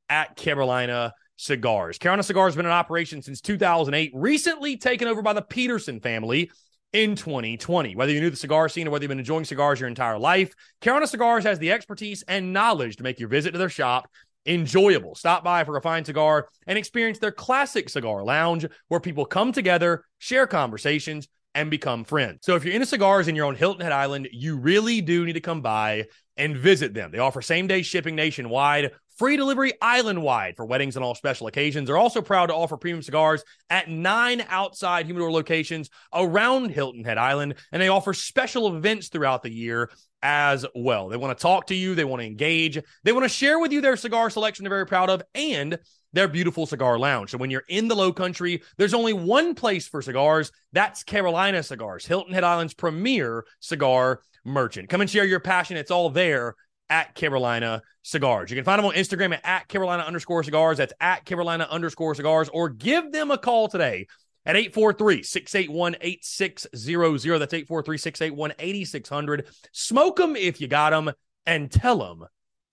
at 0.08 0.36
Carolina 0.36 1.12
Cigars. 1.36 1.98
Carolina 1.98 2.22
Cigars 2.22 2.52
has 2.52 2.56
been 2.56 2.66
in 2.66 2.72
operation 2.72 3.22
since 3.22 3.40
2008, 3.40 4.12
recently 4.14 4.76
taken 4.76 5.08
over 5.08 5.22
by 5.22 5.32
the 5.32 5.42
Peterson 5.42 6.00
family 6.00 6.50
in 6.92 7.16
2020. 7.16 7.96
Whether 7.96 8.12
you 8.12 8.20
knew 8.20 8.30
the 8.30 8.36
cigar 8.36 8.68
scene 8.68 8.86
or 8.86 8.90
whether 8.90 9.04
you've 9.04 9.08
been 9.08 9.18
enjoying 9.18 9.44
cigars 9.44 9.80
your 9.80 9.88
entire 9.88 10.18
life, 10.18 10.54
Carolina 10.80 11.06
Cigars 11.06 11.44
has 11.44 11.58
the 11.58 11.72
expertise 11.72 12.22
and 12.28 12.52
knowledge 12.52 12.96
to 12.96 13.02
make 13.02 13.18
your 13.18 13.30
visit 13.30 13.52
to 13.52 13.58
their 13.58 13.70
shop 13.70 14.10
enjoyable. 14.46 15.14
Stop 15.14 15.44
by 15.44 15.64
for 15.64 15.76
a 15.76 15.82
fine 15.82 16.04
cigar 16.04 16.48
and 16.66 16.78
experience 16.78 17.18
their 17.18 17.32
classic 17.32 17.88
cigar 17.88 18.24
lounge 18.24 18.66
where 18.88 19.00
people 19.00 19.24
come 19.24 19.52
together, 19.52 20.04
share 20.18 20.46
conversations, 20.46 21.28
and 21.54 21.70
become 21.70 22.04
friends. 22.04 22.40
So 22.42 22.56
if 22.56 22.64
you're 22.64 22.74
into 22.74 22.86
cigars 22.86 23.28
and 23.28 23.36
you're 23.36 23.46
on 23.46 23.54
Hilton 23.54 23.82
Head 23.82 23.92
Island, 23.92 24.28
you 24.32 24.56
really 24.56 25.00
do 25.00 25.24
need 25.24 25.34
to 25.34 25.40
come 25.40 25.60
by 25.60 26.06
and 26.36 26.56
visit 26.56 26.94
them. 26.94 27.10
They 27.10 27.18
offer 27.18 27.42
same 27.42 27.66
day 27.66 27.82
shipping 27.82 28.16
nationwide, 28.16 28.92
free 29.18 29.36
delivery 29.36 29.74
island 29.82 30.22
wide 30.22 30.56
for 30.56 30.64
weddings 30.64 30.96
and 30.96 31.04
all 31.04 31.14
special 31.14 31.46
occasions. 31.46 31.86
They're 31.86 31.98
also 31.98 32.22
proud 32.22 32.46
to 32.46 32.54
offer 32.54 32.78
premium 32.78 33.02
cigars 33.02 33.44
at 33.68 33.88
nine 33.88 34.44
outside 34.48 35.04
humidor 35.04 35.30
locations 35.30 35.90
around 36.14 36.70
Hilton 36.70 37.04
Head 37.04 37.18
Island, 37.18 37.56
and 37.70 37.82
they 37.82 37.88
offer 37.88 38.14
special 38.14 38.74
events 38.74 39.08
throughout 39.08 39.42
the 39.42 39.52
year 39.52 39.90
as 40.22 40.64
well. 40.74 41.08
They 41.08 41.16
want 41.16 41.36
to 41.36 41.42
talk 41.42 41.66
to 41.66 41.74
you, 41.74 41.94
they 41.94 42.04
want 42.04 42.20
to 42.20 42.26
engage, 42.26 42.78
they 43.04 43.12
want 43.12 43.24
to 43.24 43.28
share 43.28 43.58
with 43.58 43.72
you 43.72 43.80
their 43.80 43.96
cigar 43.96 44.30
selection 44.30 44.64
they're 44.64 44.70
very 44.70 44.86
proud 44.86 45.10
of, 45.10 45.22
and 45.34 45.78
their 46.12 46.28
beautiful 46.28 46.66
cigar 46.66 46.98
lounge. 46.98 47.30
So 47.30 47.38
when 47.38 47.50
you're 47.50 47.64
in 47.68 47.88
the 47.88 47.96
low 47.96 48.12
country, 48.12 48.62
there's 48.76 48.94
only 48.94 49.12
one 49.12 49.54
place 49.54 49.88
for 49.88 50.02
cigars. 50.02 50.52
That's 50.72 51.02
Carolina 51.02 51.62
Cigars, 51.62 52.06
Hilton 52.06 52.34
Head 52.34 52.44
Island's 52.44 52.74
premier 52.74 53.44
cigar 53.60 54.20
merchant. 54.44 54.88
Come 54.88 55.00
and 55.00 55.10
share 55.10 55.24
your 55.24 55.40
passion. 55.40 55.76
It's 55.76 55.90
all 55.90 56.10
there 56.10 56.54
at 56.90 57.14
Carolina 57.14 57.80
Cigars. 58.02 58.50
You 58.50 58.56
can 58.56 58.64
find 58.64 58.78
them 58.78 58.86
on 58.86 58.94
Instagram 58.94 59.32
at, 59.32 59.40
at 59.44 59.68
Carolina 59.68 60.02
underscore 60.02 60.42
cigars. 60.44 60.76
That's 60.76 60.92
at 61.00 61.24
Carolina 61.24 61.66
underscore 61.70 62.14
cigars, 62.14 62.50
or 62.52 62.68
give 62.68 63.12
them 63.12 63.30
a 63.30 63.38
call 63.38 63.68
today 63.68 64.06
at 64.44 64.56
843 64.56 65.22
681 65.22 65.96
8600. 66.00 67.38
That's 67.38 67.54
843 67.54 67.98
681 67.98 68.52
8600. 68.58 69.46
Smoke 69.72 70.16
them 70.16 70.36
if 70.36 70.60
you 70.60 70.68
got 70.68 70.90
them 70.90 71.12
and 71.46 71.70
tell 71.70 71.98
them 71.98 72.26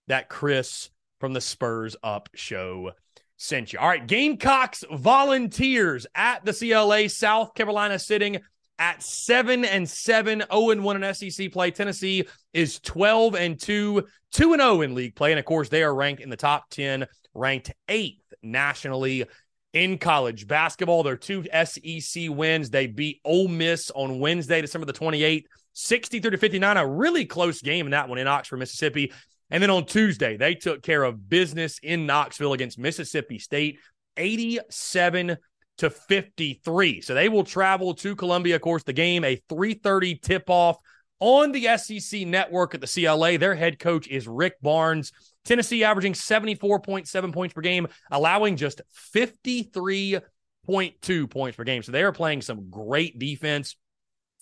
that 0.07 0.29
Chris 0.29 0.89
from 1.19 1.33
the 1.33 1.41
Spurs 1.41 1.95
Up 2.03 2.29
show 2.33 2.91
sent 3.37 3.73
you. 3.73 3.79
All 3.79 3.87
right, 3.87 4.05
Gamecocks 4.05 4.83
volunteers 4.91 6.05
at 6.15 6.43
the 6.43 6.53
CLA, 6.53 7.09
South 7.09 7.53
Carolina 7.53 7.99
sitting 7.99 8.39
at 8.79 9.03
7 9.03 9.65
and 9.65 9.87
7, 9.87 10.43
0 10.51 10.69
and 10.69 10.83
1 10.83 11.03
in 11.03 11.13
SEC 11.13 11.51
play. 11.51 11.69
Tennessee 11.69 12.25
is 12.53 12.79
12 12.79 13.35
and 13.35 13.59
2, 13.59 14.03
2 14.31 14.53
and 14.53 14.61
0 14.61 14.81
in 14.81 14.95
league 14.95 15.15
play. 15.15 15.31
And 15.31 15.39
of 15.39 15.45
course, 15.45 15.69
they 15.69 15.83
are 15.83 15.93
ranked 15.93 16.21
in 16.21 16.29
the 16.29 16.37
top 16.37 16.69
10, 16.71 17.05
ranked 17.33 17.73
8th 17.87 18.21
nationally 18.41 19.25
in 19.73 19.97
college 19.97 20.47
basketball. 20.47 21.03
Their 21.03 21.17
two 21.17 21.45
SEC 21.65 22.29
wins. 22.29 22.69
They 22.69 22.87
beat 22.87 23.21
Ole 23.23 23.47
Miss 23.47 23.91
on 23.91 24.19
Wednesday, 24.19 24.61
December 24.61 24.85
the 24.85 24.93
28th, 24.93 25.43
63 25.73 26.31
to 26.31 26.37
59. 26.37 26.77
A 26.77 26.87
really 26.87 27.25
close 27.25 27.61
game 27.61 27.87
in 27.87 27.91
that 27.91 28.09
one 28.09 28.17
in 28.17 28.27
Oxford, 28.27 28.57
Mississippi. 28.57 29.11
And 29.51 29.63
then 29.63 29.69
on 29.69 29.85
Tuesday, 29.85 30.37
they 30.37 30.55
took 30.55 30.83
care 30.83 31.03
of 31.03 31.29
business 31.29 31.79
in 31.81 32.05
Knoxville 32.05 32.53
against 32.53 32.77
Mississippi 32.77 33.39
State, 33.39 33.79
87 34.17 35.37
to 35.79 35.89
53. 35.89 37.01
So 37.01 37.13
they 37.13 37.29
will 37.29 37.43
travel 37.43 37.93
to 37.95 38.15
Columbia. 38.15 38.55
Of 38.55 38.61
course, 38.61 38.83
the 38.83 38.93
game, 38.93 39.23
a 39.23 39.41
3:30 39.49 40.21
tip-off 40.21 40.77
on 41.19 41.51
the 41.51 41.77
SEC 41.77 42.25
network 42.25 42.75
at 42.75 42.81
the 42.81 42.87
CLA. 42.87 43.37
Their 43.37 43.55
head 43.55 43.79
coach 43.79 44.07
is 44.07 44.27
Rick 44.27 44.55
Barnes. 44.61 45.11
Tennessee 45.45 45.83
averaging 45.83 46.13
74.7 46.13 47.33
points 47.33 47.53
per 47.53 47.61
game, 47.61 47.87
allowing 48.11 48.55
just 48.55 48.81
53.2 49.15 51.29
points 51.29 51.57
per 51.57 51.63
game. 51.63 51.83
So 51.83 51.91
they 51.91 52.03
are 52.03 52.11
playing 52.11 52.41
some 52.41 52.69
great 52.69 53.17
defense. 53.17 53.75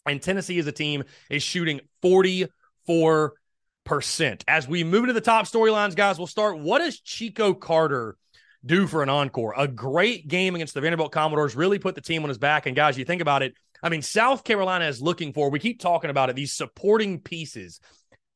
And 0.06 0.22
Tennessee 0.22 0.60
as 0.60 0.68
a 0.68 0.72
team 0.72 1.04
is 1.30 1.44
shooting 1.44 1.82
44 2.01 3.34
percent. 3.88 4.44
As 4.48 4.68
we 4.68 4.84
move 4.84 5.04
into 5.04 5.13
the 5.13 5.22
top 5.22 5.46
storylines, 5.46 5.96
guys, 5.96 6.18
we'll 6.18 6.27
start. 6.27 6.60
What 6.60 6.80
does 6.80 7.00
Chico 7.00 7.54
Carter 7.54 8.18
do 8.66 8.86
for 8.86 9.01
an 9.01 9.10
encore? 9.10 9.54
A 9.58 9.68
great 9.68 10.27
game 10.27 10.56
against 10.56 10.74
the 10.74 10.82
Vanderbilt 10.82 11.13
Commodores 11.13 11.56
really 11.56 11.80
put 11.80 11.96
the 11.96 12.01
team 12.01 12.24
on 12.24 12.30
his 12.30 12.38
back. 12.38 12.66
And 12.66 12.75
guys, 12.75 12.98
you 12.98 13.06
think 13.06 13.22
about 13.22 13.44
it. 13.44 13.56
I 13.82 13.89
mean, 13.89 14.01
South 14.01 14.44
Carolina 14.44 14.86
is 14.86 15.01
looking 15.01 15.34
for, 15.34 15.50
we 15.50 15.60
keep 15.60 15.80
talking 15.80 16.10
about 16.10 16.30
it, 16.30 16.36
these 16.36 16.51
supporting 16.51 17.20
pieces 17.20 17.80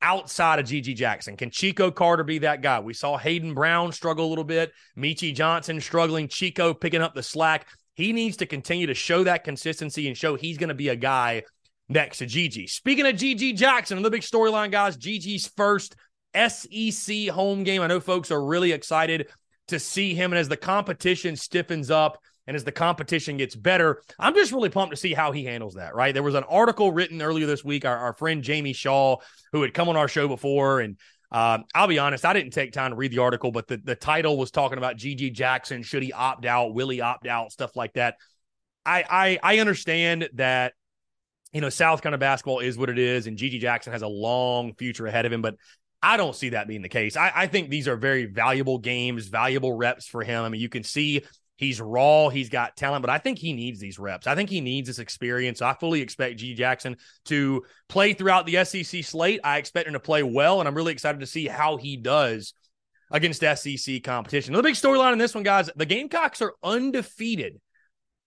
outside 0.01 0.59
of 0.59 0.65
GG 0.65 0.95
Jackson. 0.95 1.37
Can 1.37 1.49
Chico 1.49 1.91
Carter 1.91 2.23
be 2.23 2.39
that 2.39 2.61
guy? 2.61 2.79
We 2.79 2.93
saw 2.93 3.17
Hayden 3.17 3.53
Brown 3.53 3.91
struggle 3.91 4.25
a 4.25 4.29
little 4.29 4.43
bit, 4.43 4.71
Meechie 4.97 5.35
Johnson 5.35 5.79
struggling, 5.79 6.27
Chico 6.27 6.73
picking 6.73 7.01
up 7.01 7.13
the 7.13 7.23
slack. 7.23 7.67
He 7.95 8.13
needs 8.13 8.37
to 8.37 8.45
continue 8.45 8.87
to 8.87 8.93
show 8.93 9.23
that 9.23 9.43
consistency 9.43 10.07
and 10.07 10.17
show 10.17 10.35
he's 10.35 10.57
going 10.57 10.69
to 10.69 10.75
be 10.75 10.89
a 10.89 10.95
guy 10.95 11.43
next 11.89 12.19
to 12.19 12.25
GG. 12.25 12.69
Speaking 12.69 13.05
of 13.05 13.15
GG 13.15 13.57
Jackson, 13.57 13.97
another 13.97 14.11
big 14.11 14.21
storyline, 14.21 14.71
guys. 14.71 14.97
GG's 14.97 15.51
first 15.55 15.95
SEC 16.35 17.27
home 17.27 17.63
game. 17.63 17.81
I 17.81 17.87
know 17.87 17.99
folks 17.99 18.31
are 18.31 18.43
really 18.43 18.71
excited 18.71 19.27
to 19.67 19.79
see 19.79 20.13
him. 20.13 20.31
And 20.31 20.39
as 20.39 20.49
the 20.49 20.57
competition 20.57 21.35
stiffens 21.35 21.91
up 21.91 22.17
and 22.47 22.55
as 22.55 22.63
the 22.63 22.71
competition 22.71 23.37
gets 23.37 23.55
better, 23.55 24.01
I'm 24.19 24.33
just 24.33 24.51
really 24.51 24.69
pumped 24.69 24.93
to 24.93 24.97
see 24.97 25.13
how 25.13 25.31
he 25.31 25.45
handles 25.45 25.75
that, 25.75 25.95
right? 25.95 26.13
There 26.13 26.23
was 26.23 26.35
an 26.35 26.43
article 26.43 26.91
written 26.91 27.21
earlier 27.21 27.45
this 27.45 27.63
week. 27.63 27.85
Our, 27.85 27.95
our 27.95 28.13
friend 28.13 28.43
Jamie 28.43 28.73
Shaw, 28.73 29.17
who 29.51 29.61
had 29.61 29.73
come 29.73 29.89
on 29.89 29.97
our 29.97 30.07
show 30.07 30.27
before, 30.27 30.79
and 30.79 30.97
um, 31.31 31.65
I'll 31.73 31.87
be 31.87 31.99
honest, 31.99 32.25
I 32.25 32.33
didn't 32.33 32.51
take 32.51 32.73
time 32.73 32.91
to 32.91 32.97
read 32.97 33.11
the 33.11 33.19
article, 33.19 33.51
but 33.51 33.67
the, 33.67 33.77
the 33.77 33.95
title 33.95 34.37
was 34.37 34.51
talking 34.51 34.77
about 34.77 34.97
GG 34.97 35.33
Jackson. 35.33 35.83
Should 35.83 36.03
he 36.03 36.11
opt 36.11 36.45
out? 36.45 36.73
Will 36.73 36.89
he 36.89 36.99
opt 37.01 37.27
out? 37.27 37.51
Stuff 37.51 37.75
like 37.75 37.93
that. 37.93 38.15
I, 38.85 39.05
I, 39.43 39.55
I 39.55 39.59
understand 39.59 40.29
that 40.33 40.73
you 41.51 41.61
know, 41.61 41.69
South 41.69 42.01
Carolina 42.01 42.17
basketball 42.17 42.59
is 42.59 42.77
what 42.77 42.89
it 42.89 42.97
is, 42.97 43.27
and 43.27 43.37
GG 43.37 43.59
Jackson 43.59 43.93
has 43.93 44.01
a 44.01 44.07
long 44.07 44.73
future 44.75 45.05
ahead 45.05 45.25
of 45.25 45.33
him, 45.33 45.41
but 45.41 45.55
I 46.01 46.17
don't 46.17 46.35
see 46.35 46.49
that 46.49 46.67
being 46.67 46.81
the 46.81 46.89
case. 46.89 47.15
I, 47.15 47.31
I, 47.35 47.47
think 47.47 47.69
these 47.69 47.87
are 47.87 47.95
very 47.95 48.25
valuable 48.25 48.79
games, 48.79 49.27
valuable 49.27 49.73
reps 49.73 50.07
for 50.07 50.23
him. 50.23 50.43
I 50.43 50.49
mean, 50.49 50.61
you 50.61 50.69
can 50.69 50.83
see 50.83 51.23
he's 51.61 51.79
raw, 51.79 52.27
he's 52.27 52.49
got 52.49 52.75
talent, 52.75 53.03
but 53.03 53.09
I 53.09 53.19
think 53.19 53.37
he 53.37 53.53
needs 53.53 53.79
these 53.79 53.99
reps. 53.99 54.27
I 54.27 54.35
think 54.35 54.49
he 54.49 54.59
needs 54.59 54.87
this 54.87 54.99
experience. 54.99 55.61
I 55.61 55.73
fully 55.75 56.01
expect 56.01 56.39
G 56.39 56.53
Jackson 56.55 56.97
to 57.25 57.63
play 57.87 58.13
throughout 58.13 58.45
the 58.45 58.65
SEC 58.65 59.05
slate. 59.05 59.39
I 59.43 59.59
expect 59.59 59.87
him 59.87 59.93
to 59.93 59.99
play 59.99 60.23
well, 60.23 60.59
and 60.59 60.67
I'm 60.67 60.75
really 60.75 60.91
excited 60.91 61.21
to 61.21 61.27
see 61.27 61.47
how 61.47 61.77
he 61.77 61.95
does 61.95 62.53
against 63.11 63.41
SEC 63.41 64.03
competition. 64.03 64.53
The 64.53 64.63
big 64.63 64.73
storyline 64.73 65.13
in 65.13 65.19
this 65.19 65.35
one, 65.35 65.43
guys, 65.43 65.69
the 65.75 65.85
Gamecocks 65.85 66.41
are 66.41 66.53
undefeated 66.63 67.61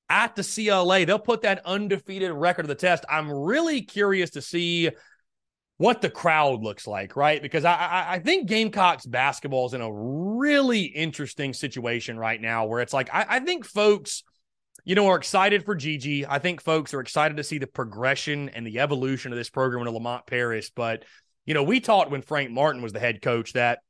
at 0.08 0.36
the 0.36 0.44
CLA. 0.44 1.04
They'll 1.04 1.18
put 1.18 1.42
that 1.42 1.60
undefeated 1.64 2.30
record 2.30 2.62
to 2.62 2.68
the 2.68 2.74
test. 2.74 3.04
I'm 3.10 3.30
really 3.30 3.82
curious 3.82 4.30
to 4.30 4.42
see 4.42 4.90
what 5.76 6.00
the 6.00 6.10
crowd 6.10 6.62
looks 6.62 6.86
like, 6.86 7.16
right? 7.16 7.42
Because 7.42 7.64
I, 7.64 8.06
I, 8.08 8.18
think 8.20 8.48
Gamecocks 8.48 9.06
basketball 9.06 9.66
is 9.66 9.74
in 9.74 9.80
a 9.80 9.92
really 9.92 10.82
interesting 10.82 11.52
situation 11.52 12.16
right 12.16 12.40
now 12.40 12.66
where 12.66 12.80
it's 12.80 12.92
like, 12.92 13.12
I, 13.12 13.26
I 13.28 13.40
think 13.40 13.64
folks, 13.64 14.22
you 14.84 14.94
know, 14.94 15.08
are 15.08 15.16
excited 15.16 15.64
for 15.64 15.74
GG. 15.74 16.26
I 16.28 16.38
think 16.38 16.60
folks 16.60 16.94
are 16.94 17.00
excited 17.00 17.38
to 17.38 17.44
see 17.44 17.58
the 17.58 17.66
progression 17.66 18.50
and 18.50 18.64
the 18.64 18.78
evolution 18.78 19.32
of 19.32 19.38
this 19.38 19.50
program 19.50 19.84
in 19.86 19.92
Lamont 19.92 20.26
Paris. 20.26 20.70
But, 20.70 21.04
you 21.44 21.54
know, 21.54 21.64
we 21.64 21.80
taught 21.80 22.10
when 22.10 22.22
Frank 22.22 22.52
Martin 22.52 22.80
was 22.80 22.92
the 22.92 23.00
head 23.00 23.20
coach 23.20 23.54
that 23.54 23.80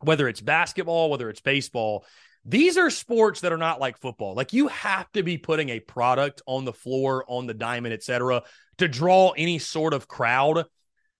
whether 0.00 0.28
it's 0.28 0.40
basketball, 0.40 1.10
whether 1.10 1.30
it's 1.30 1.40
baseball, 1.40 2.04
these 2.44 2.76
are 2.76 2.90
sports 2.90 3.40
that 3.40 3.52
are 3.52 3.58
not 3.58 3.80
like 3.80 3.98
football. 3.98 4.34
Like 4.34 4.52
you 4.52 4.68
have 4.68 5.10
to 5.12 5.22
be 5.22 5.38
putting 5.38 5.70
a 5.70 5.80
product 5.80 6.42
on 6.46 6.64
the 6.64 6.72
floor, 6.72 7.24
on 7.28 7.46
the 7.46 7.54
diamond, 7.54 7.94
etc., 7.94 8.42
to 8.78 8.88
draw 8.88 9.30
any 9.30 9.58
sort 9.58 9.94
of 9.94 10.08
crowd. 10.08 10.66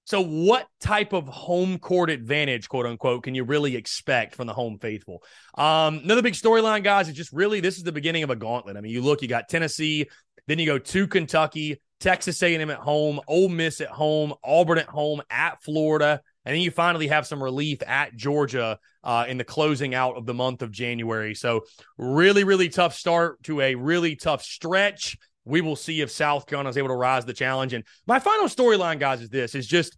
So, 0.07 0.21
what 0.23 0.67
type 0.81 1.15
of 1.15 1.27
home 1.27 1.79
court 1.79 2.11
advantage, 2.11 2.69
quote 2.69 2.87
unquote, 2.87 3.23
can 3.23 3.35
you 3.35 3.45
really 3.45 3.75
expect 3.75 4.35
from 4.35 4.47
the 4.47 4.53
home 4.53 4.79
faithful? 4.79 5.23
Um, 5.57 6.01
another 6.05 6.23
big 6.23 6.35
storyline, 6.35 6.85
guys, 6.85 7.09
is 7.09 7.15
just 7.15 7.33
really 7.33 7.61
this 7.61 7.79
is 7.79 7.85
the 7.85 7.93
beginning 7.93 8.23
of 8.23 8.31
a 8.31 8.37
gauntlet. 8.37 8.77
I 8.77 8.81
mean, 8.81 8.93
you 8.93 9.01
look, 9.01 9.23
you 9.23 9.29
got 9.29 9.49
Tennessee, 9.49 10.07
then 10.47 10.59
you 10.59 10.67
go 10.67 10.79
to 10.79 11.07
Kentucky, 11.07 11.81
Texas 12.01 12.43
A&M 12.43 12.69
at 12.71 12.79
home, 12.79 13.19
Ole 13.27 13.49
Miss 13.49 13.81
at 13.81 13.89
home, 13.89 14.35
Auburn 14.45 14.77
at 14.77 14.89
home, 14.89 15.23
at 15.31 15.63
Florida, 15.63 16.21
and 16.45 16.55
then 16.55 16.61
you 16.61 16.71
finally 16.71 17.07
have 17.07 17.27
some 17.27 17.43
relief 17.43 17.79
at 17.87 18.15
Georgia 18.15 18.79
uh, 19.03 19.25
in 19.27 19.39
the 19.39 19.45
closing 19.45 19.95
out 19.95 20.17
of 20.17 20.27
the 20.27 20.35
month 20.35 20.61
of 20.61 20.71
January. 20.71 21.35
So, 21.35 21.63
really, 21.97 22.45
really 22.45 22.69
tough 22.69 22.95
start 22.95 23.43
to 23.45 23.63
a 23.63 23.75
really 23.75 24.17
tough 24.17 24.43
stretch. 24.43 25.17
We 25.45 25.61
will 25.61 25.77
see 25.77 26.01
if 26.01 26.11
South 26.11 26.47
Carolina 26.47 26.71
is 26.71 26.79
able 26.79 26.89
to 26.89 26.95
rise 26.95 27.25
the 27.25 27.33
challenge. 27.33 27.73
And 27.73 27.85
my 28.07 28.19
final 28.19 28.47
storyline, 28.47 28.99
guys, 28.99 29.21
is 29.21 29.29
this: 29.29 29.55
is 29.55 29.67
just 29.67 29.97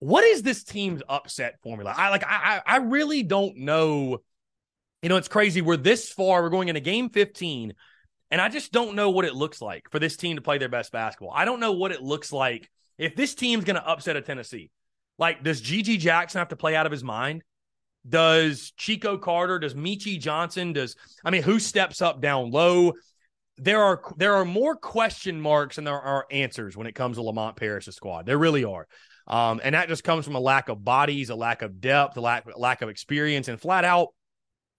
what 0.00 0.24
is 0.24 0.42
this 0.42 0.64
team's 0.64 1.02
upset 1.08 1.60
formula? 1.62 1.94
I 1.96 2.08
like, 2.08 2.24
I, 2.26 2.62
I 2.66 2.76
really 2.78 3.22
don't 3.22 3.58
know. 3.58 4.18
You 5.02 5.08
know, 5.08 5.16
it's 5.16 5.28
crazy. 5.28 5.60
We're 5.60 5.76
this 5.76 6.10
far. 6.10 6.42
We're 6.42 6.50
going 6.50 6.68
into 6.68 6.80
Game 6.80 7.10
15, 7.10 7.74
and 8.30 8.40
I 8.40 8.48
just 8.48 8.72
don't 8.72 8.96
know 8.96 9.10
what 9.10 9.24
it 9.24 9.34
looks 9.34 9.60
like 9.62 9.90
for 9.90 9.98
this 9.98 10.16
team 10.16 10.36
to 10.36 10.42
play 10.42 10.58
their 10.58 10.68
best 10.68 10.90
basketball. 10.90 11.32
I 11.34 11.44
don't 11.44 11.60
know 11.60 11.72
what 11.72 11.92
it 11.92 12.02
looks 12.02 12.32
like 12.32 12.70
if 12.98 13.14
this 13.14 13.34
team's 13.34 13.64
going 13.64 13.76
to 13.76 13.86
upset 13.86 14.16
a 14.16 14.22
Tennessee. 14.22 14.70
Like, 15.18 15.42
does 15.42 15.60
GG 15.60 15.98
Jackson 15.98 16.38
have 16.38 16.48
to 16.48 16.56
play 16.56 16.74
out 16.74 16.86
of 16.86 16.92
his 16.92 17.04
mind? 17.04 17.42
Does 18.08 18.72
Chico 18.78 19.18
Carter? 19.18 19.58
Does 19.58 19.74
Meechie 19.74 20.18
Johnson? 20.18 20.72
Does 20.72 20.96
I 21.24 21.30
mean, 21.30 21.42
who 21.42 21.58
steps 21.58 22.00
up 22.00 22.22
down 22.22 22.50
low? 22.50 22.94
There 23.62 23.82
are 23.82 24.00
there 24.16 24.34
are 24.34 24.44
more 24.44 24.74
question 24.74 25.40
marks 25.40 25.76
than 25.76 25.84
there 25.84 26.00
are 26.00 26.26
answers 26.30 26.76
when 26.76 26.86
it 26.86 26.94
comes 26.94 27.16
to 27.16 27.22
Lamont 27.22 27.56
Paris' 27.56 27.94
squad. 27.94 28.26
There 28.26 28.38
really 28.38 28.64
are. 28.64 28.86
Um, 29.26 29.60
and 29.62 29.74
that 29.74 29.88
just 29.88 30.02
comes 30.02 30.24
from 30.24 30.34
a 30.34 30.40
lack 30.40 30.68
of 30.68 30.82
bodies, 30.82 31.30
a 31.30 31.36
lack 31.36 31.62
of 31.62 31.80
depth, 31.80 32.16
a 32.16 32.20
lack, 32.20 32.46
lack 32.56 32.82
of 32.82 32.88
experience, 32.88 33.46
and 33.46 33.60
flat 33.60 33.84
out 33.84 34.08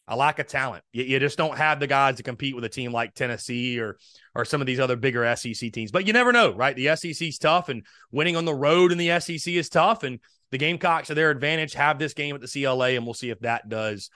a 0.07 0.15
lack 0.15 0.39
of 0.39 0.47
talent. 0.47 0.83
You, 0.91 1.03
you, 1.03 1.19
just 1.19 1.37
don't 1.37 1.57
have 1.57 1.79
the 1.79 1.87
guys 1.87 2.17
to 2.17 2.23
compete 2.23 2.53
with 2.53 2.65
a 2.65 2.69
team 2.69 2.91
like 2.91 3.13
Tennessee 3.13 3.79
or 3.79 3.97
or 4.35 4.43
some 4.43 4.59
of 4.59 4.67
these 4.67 4.79
other 4.79 4.97
bigger 4.97 5.35
SEC 5.35 5.71
teams. 5.71 5.91
But 5.91 6.05
you 6.05 6.11
never 6.11 6.33
know, 6.33 6.53
right? 6.53 6.75
The 6.75 6.95
SEC's 6.95 7.37
tough, 7.37 7.69
and 7.69 7.85
winning 8.11 8.35
on 8.35 8.45
the 8.45 8.53
road 8.53 8.91
in 8.91 8.97
the 8.97 9.19
SEC 9.19 9.53
is 9.53 9.69
tough. 9.69 10.03
And 10.03 10.19
the 10.51 10.57
Gamecocks, 10.57 11.07
to 11.07 11.13
their 11.13 11.29
advantage, 11.31 11.73
have 11.73 11.97
this 11.97 12.13
game 12.13 12.35
at 12.35 12.41
the 12.41 12.47
CLA, 12.47 12.89
and 12.89 13.05
we'll 13.05 13.13
see 13.13 13.29
if 13.29 13.39
that 13.39 13.69
does 13.69 14.09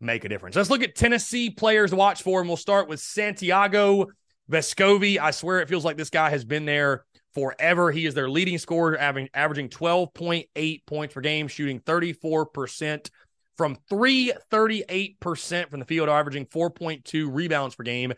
make 0.00 0.24
a 0.24 0.28
difference. 0.28 0.56
Let's 0.56 0.70
look 0.70 0.82
at 0.82 0.94
Tennessee 0.94 1.50
players 1.50 1.90
to 1.90 1.96
watch 1.96 2.22
for, 2.22 2.40
and 2.40 2.48
we'll 2.48 2.56
start 2.56 2.88
with 2.88 3.00
Santiago 3.00 4.06
Vescovi. 4.50 5.18
I 5.18 5.30
swear 5.30 5.60
it 5.60 5.68
feels 5.68 5.84
like 5.84 5.96
this 5.96 6.10
guy 6.10 6.30
has 6.30 6.44
been 6.44 6.64
there 6.64 7.04
forever. 7.34 7.90
He 7.90 8.06
is 8.06 8.14
their 8.14 8.30
leading 8.30 8.58
scorer, 8.58 8.98
averaging 8.98 9.68
12.8 9.68 10.86
points 10.86 11.14
per 11.14 11.20
game, 11.20 11.48
shooting 11.48 11.80
34% 11.80 13.10
from 13.56 13.76
three, 13.88 14.32
38% 14.50 15.70
from 15.70 15.80
the 15.80 15.86
field, 15.86 16.08
averaging 16.08 16.46
4.2 16.46 17.28
rebounds 17.30 17.74
per 17.74 17.84
game 17.84 18.12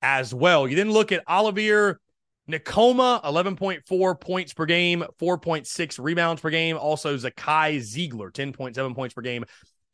as 0.00 0.34
well. 0.34 0.66
You 0.66 0.76
then 0.76 0.90
look 0.90 1.12
at 1.12 1.22
Olivier 1.30 1.94
Nkamhoua, 2.50 3.22
11.4 3.22 4.20
points 4.20 4.52
per 4.52 4.66
game, 4.66 5.04
4.6 5.20 6.02
rebounds 6.02 6.40
per 6.40 6.50
game. 6.50 6.76
Also, 6.76 7.16
Zakai 7.16 7.76
Zeigler, 7.78 8.32
10.7 8.32 8.94
points 8.94 9.14
per 9.14 9.22
game, 9.22 9.44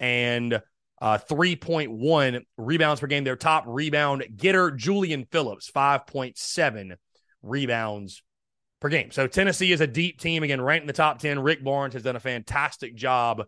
and 0.00 0.62
uh, 1.00 1.18
3.1 1.18 2.40
rebounds 2.56 3.00
per 3.00 3.06
game. 3.06 3.24
Their 3.24 3.36
top 3.36 3.64
rebound 3.66 4.24
getter, 4.36 4.70
Julian 4.70 5.26
Phillips, 5.30 5.70
5.7 5.70 6.96
rebounds 7.42 8.22
per 8.80 8.88
game. 8.88 9.10
So 9.10 9.26
Tennessee 9.26 9.72
is 9.72 9.80
a 9.80 9.86
deep 9.86 10.20
team, 10.20 10.42
again, 10.42 10.60
ranked 10.60 10.82
in 10.82 10.86
the 10.86 10.92
top 10.92 11.18
10. 11.20 11.40
Rick 11.40 11.64
Barnes 11.64 11.94
has 11.94 12.02
done 12.02 12.16
a 12.16 12.20
fantastic 12.20 12.94
job 12.94 13.44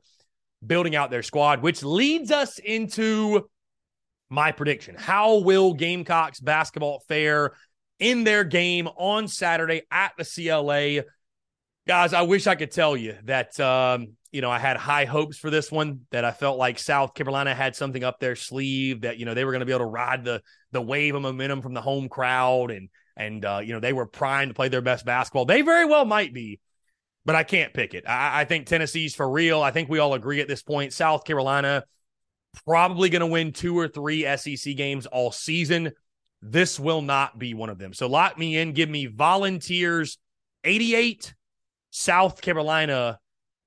building 0.65 0.95
out 0.95 1.11
their 1.11 1.23
squad, 1.23 1.63
which 1.63 1.83
leads 1.83 2.31
us 2.31 2.59
into 2.59 3.49
my 4.29 4.53
prediction. 4.53 4.95
How 4.97 5.39
will 5.39 5.75
Gamecocks 5.75 6.41
basketball 6.41 7.03
fare 7.09 7.53
in 7.99 8.25
their 8.25 8.45
game 8.45 8.89
on 8.97 9.29
Saturday 9.29 9.83
at 9.91 10.13
the 10.17 10.25
CLA? 10.25 11.05
Guys, 11.87 12.13
I 12.13 12.23
wish 12.23 12.47
I 12.47 12.55
could 12.55 12.71
tell 12.71 12.97
you 12.97 13.17
that 13.25 13.59
um, 13.59 14.17
you 14.31 14.43
know 14.43 14.51
I 14.51 14.59
had 14.59 14.77
high 14.77 15.07
hopes 15.07 15.39
for 15.39 15.51
this 15.51 15.73
one. 15.73 16.01
That 16.11 16.25
I 16.25 16.31
felt 16.31 16.59
like 16.59 16.79
South 16.79 17.15
Carolina 17.15 17.55
had 17.55 17.75
something 17.75 18.05
up 18.05 18.21
their 18.21 18.37
sleeve. 18.37 19.03
That 19.03 19.19
you 19.19 19.25
know 19.25 19.35
they 19.35 19.45
were 19.45 19.53
going 19.53 19.61
to 19.61 19.67
be 19.67 19.73
able 19.73 19.87
to 19.87 19.91
ride 19.91 20.25
the 20.25 20.43
the 20.73 20.83
wave 20.83 21.15
of 21.15 21.23
momentum 21.23 21.63
from 21.63 21.75
the 21.75 21.81
home 21.81 22.09
crowd, 22.09 22.71
and 22.71 22.89
and 23.17 23.45
uh, 23.45 23.61
you 23.65 23.73
know 23.73 23.81
they 23.81 23.93
were 23.93 24.07
primed 24.07 24.51
to 24.51 24.55
play 24.55 24.69
their 24.69 24.83
best 24.83 25.05
basketball. 25.05 25.47
They 25.47 25.63
very 25.63 25.85
well 25.85 26.05
might 26.05 26.33
be, 26.35 26.61
but 27.25 27.35
I 27.35 27.43
can't 27.43 27.75
pick 27.75 27.95
it. 27.95 28.05
I, 28.07 28.43
I 28.43 28.45
think 28.45 28.67
Tennessee's 28.67 29.15
for 29.15 29.29
real. 29.29 29.63
I 29.63 29.71
think 29.71 29.89
we 29.89 29.99
all 29.99 30.15
agree 30.15 30.41
at 30.41 30.49
this 30.49 30.63
point. 30.63 30.93
South 30.93 31.25
Carolina 31.25 31.85
probably 32.67 33.09
going 33.09 33.21
to 33.21 33.27
win 33.27 33.53
two 33.53 33.79
or 33.79 33.89
three 33.89 34.25
SEC 34.37 34.77
games 34.77 35.07
all 35.07 35.33
season. 35.33 35.93
This 36.43 36.81
will 36.81 37.03
not 37.03 37.39
be 37.39 37.55
one 37.55 37.69
of 37.69 37.79
them. 37.79 37.93
So 37.93 38.07
lock 38.07 38.39
me 38.39 38.57
in. 38.57 38.73
Give 38.73 38.89
me 38.89 39.07
Volunteers 39.07 40.19
88, 40.65 41.35
South 41.91 42.41
Carolina 42.41 43.19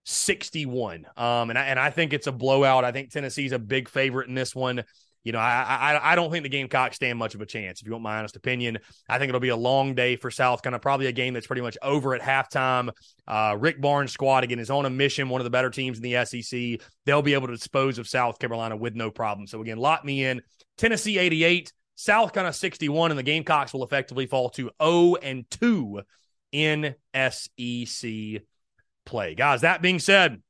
61. 0.05 1.05
Um, 1.15 1.49
and 1.49 1.59
I, 1.59 1.65
and 1.65 1.79
I 1.79 1.89
think 1.89 2.13
it's 2.13 2.27
a 2.27 2.31
blowout. 2.31 2.83
I 2.83 2.91
think 2.91 3.12
Tennessee's 3.12 3.51
a 3.51 3.59
big 3.59 3.89
favorite 3.89 4.27
in 4.27 4.36
this 4.36 4.55
one. 4.55 4.83
You 5.23 5.31
know, 5.31 5.39
I, 5.39 5.63
I 5.93 6.12
I 6.12 6.15
don't 6.15 6.31
think 6.31 6.43
the 6.43 6.49
Gamecocks 6.49 6.97
stand 6.97 7.17
much 7.17 7.33
of 7.33 7.39
a 7.39 7.45
chance. 7.45 7.79
If 7.79 7.88
you 7.88 7.93
want 7.93 8.03
my 8.03 8.17
honest 8.17 8.36
opinion, 8.36 8.79
I 9.07 9.17
think 9.17 9.29
it'll 9.29 9.39
be 9.39 9.49
a 9.49 9.55
long 9.55 9.95
day 9.95 10.17
for 10.17 10.29
South. 10.29 10.62
Kind 10.62 10.75
of 10.75 10.81
probably 10.81 11.05
a 11.05 11.13
game 11.13 11.33
that's 11.33 11.47
pretty 11.47 11.62
much 11.62 11.77
over 11.81 12.13
at 12.13 12.21
halftime. 12.21 12.89
Uh, 13.25 13.55
Rick 13.57 13.79
Barnes' 13.79 14.12
squad 14.12 14.43
again 14.43 14.59
is 14.59 14.69
on 14.69 14.86
a 14.86 14.89
mission. 14.89 15.29
One 15.29 15.39
of 15.39 15.45
the 15.45 15.49
better 15.49 15.69
teams 15.69 15.97
in 15.97 16.03
the 16.03 16.25
SEC. 16.25 16.86
They'll 17.05 17.21
be 17.21 17.36
able 17.36 17.47
to 17.47 17.53
dispose 17.53 17.99
of 17.99 18.09
South 18.09 18.38
Carolina 18.38 18.75
with 18.75 18.95
no 18.95 19.12
problem. 19.12 19.47
So 19.47 19.62
again, 19.62 19.77
lock 19.77 20.03
me 20.03 20.25
in. 20.25 20.41
Tennessee 20.77 21.17
88, 21.17 21.71
South 21.95 22.33
Carolina 22.33 22.51
61, 22.51 23.12
and 23.12 23.17
the 23.17 23.23
Gamecocks 23.23 23.73
will 23.73 23.86
effectively 23.86 24.25
fall 24.25 24.49
to 24.49 24.71
0 24.81 25.15
and 25.23 25.49
2 25.51 26.01
in 26.54 26.96
SEC 27.13 28.12
play. 29.06 29.36
Guys, 29.36 29.62
that 29.62 29.82
being 29.82 30.00
said, 30.00 30.42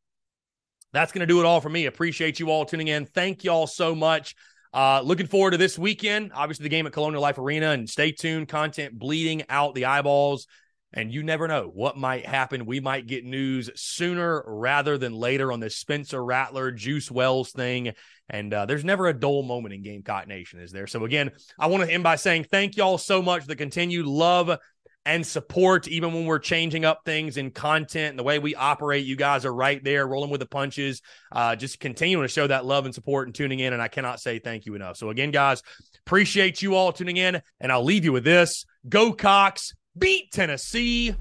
that's 0.92 1.12
going 1.12 1.22
to 1.22 1.26
do 1.26 1.40
it 1.40 1.46
all 1.46 1.60
for 1.60 1.70
me. 1.70 1.88
Appreciate 1.88 2.40
you 2.40 2.52
all 2.52 2.66
tuning 2.66 2.88
in. 2.88 3.06
Thank 3.06 3.44
you 3.44 3.52
all 3.52 3.66
so 3.66 3.96
much. 3.96 4.36
Uh, 4.74 5.02
looking 5.02 5.28
forward 5.28 5.52
to 5.52 5.58
this 5.58 5.78
weekend. 5.78 6.32
Obviously, 6.34 6.64
the 6.64 6.70
game 6.70 6.86
at 6.86 6.94
Colonial 6.94 7.22
Life 7.22 7.38
Arena, 7.38 7.72
and 7.72 7.90
stay 7.90 8.12
tuned. 8.12 8.48
Content 8.48 8.98
bleeding 8.98 9.44
out 9.50 9.76
the 9.76 9.86
eyeballs, 9.86 10.48
and 10.92 11.14
you 11.14 11.24
never 11.24 11.48
know 11.48 11.70
what 11.72 11.98
might 11.98 12.26
happen. 12.26 12.66
We 12.66 12.80
might 12.80 13.08
get 13.08 13.24
news 13.24 13.70
sooner 13.76 14.44
rather 14.46 14.98
than 14.98 15.14
later 15.14 15.52
on 15.52 15.60
this 15.60 15.78
Spencer 15.78 16.24
Rattler, 16.24 16.72
Juice 16.72 17.10
Wells 17.12 17.52
thing. 17.52 17.94
And 18.30 18.54
uh, 18.54 18.66
there's 18.66 18.86
never 18.86 19.08
a 19.08 19.14
dull 19.14 19.44
moment 19.44 19.76
in 19.76 19.84
Gamecock 19.84 20.28
Nation, 20.28 20.60
is 20.60 20.72
there? 20.72 20.88
So, 20.88 21.06
again, 21.06 21.32
I 21.60 21.68
want 21.68 21.84
to 21.84 21.92
end 21.92 22.04
by 22.04 22.16
saying 22.16 22.46
thank 22.46 22.76
y'all 22.76 22.98
so 22.98 23.22
much 23.22 23.42
for 23.42 23.48
the 23.48 23.56
continued 23.56 24.08
love 24.08 24.58
and 25.06 25.26
support, 25.26 25.88
even 25.88 26.14
when 26.14 26.26
we're 26.26 26.40
changing 26.40 26.86
up 26.86 27.02
things 27.06 27.38
in 27.38 27.52
content 27.52 28.12
and 28.12 28.20
the 28.20 28.24
way 28.24 28.40
we 28.40 28.56
operate. 28.56 29.06
You 29.06 29.16
guys 29.16 29.46
are 29.46 29.54
right 29.54 29.84
there, 29.84 30.08
rolling 30.08 30.30
with 30.30 30.40
the 30.40 30.46
punches, 30.46 31.02
uh, 31.32 31.56
just 31.56 31.80
continuing 31.80 32.24
to 32.24 32.28
show 32.28 32.48
that 32.48 32.66
love 32.66 32.86
and 32.86 32.96
support 32.96 33.28
and 33.28 33.36
tuning 33.36 33.60
in. 33.60 33.74
And 33.74 33.82
I 33.82 33.88
cannot 33.88 34.20
say 34.20 34.40
thank 34.40 34.66
you 34.66 34.76
enough. 34.76 34.98
So, 34.98 35.10
again, 35.10 35.32
guys, 35.32 35.62
appreciate 36.06 36.62
you 36.62 36.76
all 36.76 36.92
tuning 36.92 37.18
in. 37.18 37.42
And 37.60 37.72
I'll 37.72 37.84
leave 37.84 38.06
you 38.06 38.14
with 38.14 38.24
this 38.24 38.66
Go 38.88 39.12
Cocks, 39.14 39.74
beat 39.98 40.32
Tennessee. 40.32 41.16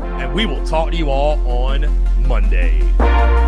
And 0.00 0.34
we 0.34 0.46
will 0.46 0.64
talk 0.66 0.90
to 0.90 0.96
you 0.96 1.10
all 1.10 1.38
on 1.48 1.86
Monday. 2.26 3.47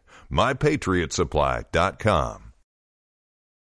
mypatriotsupply.com. 0.31 2.50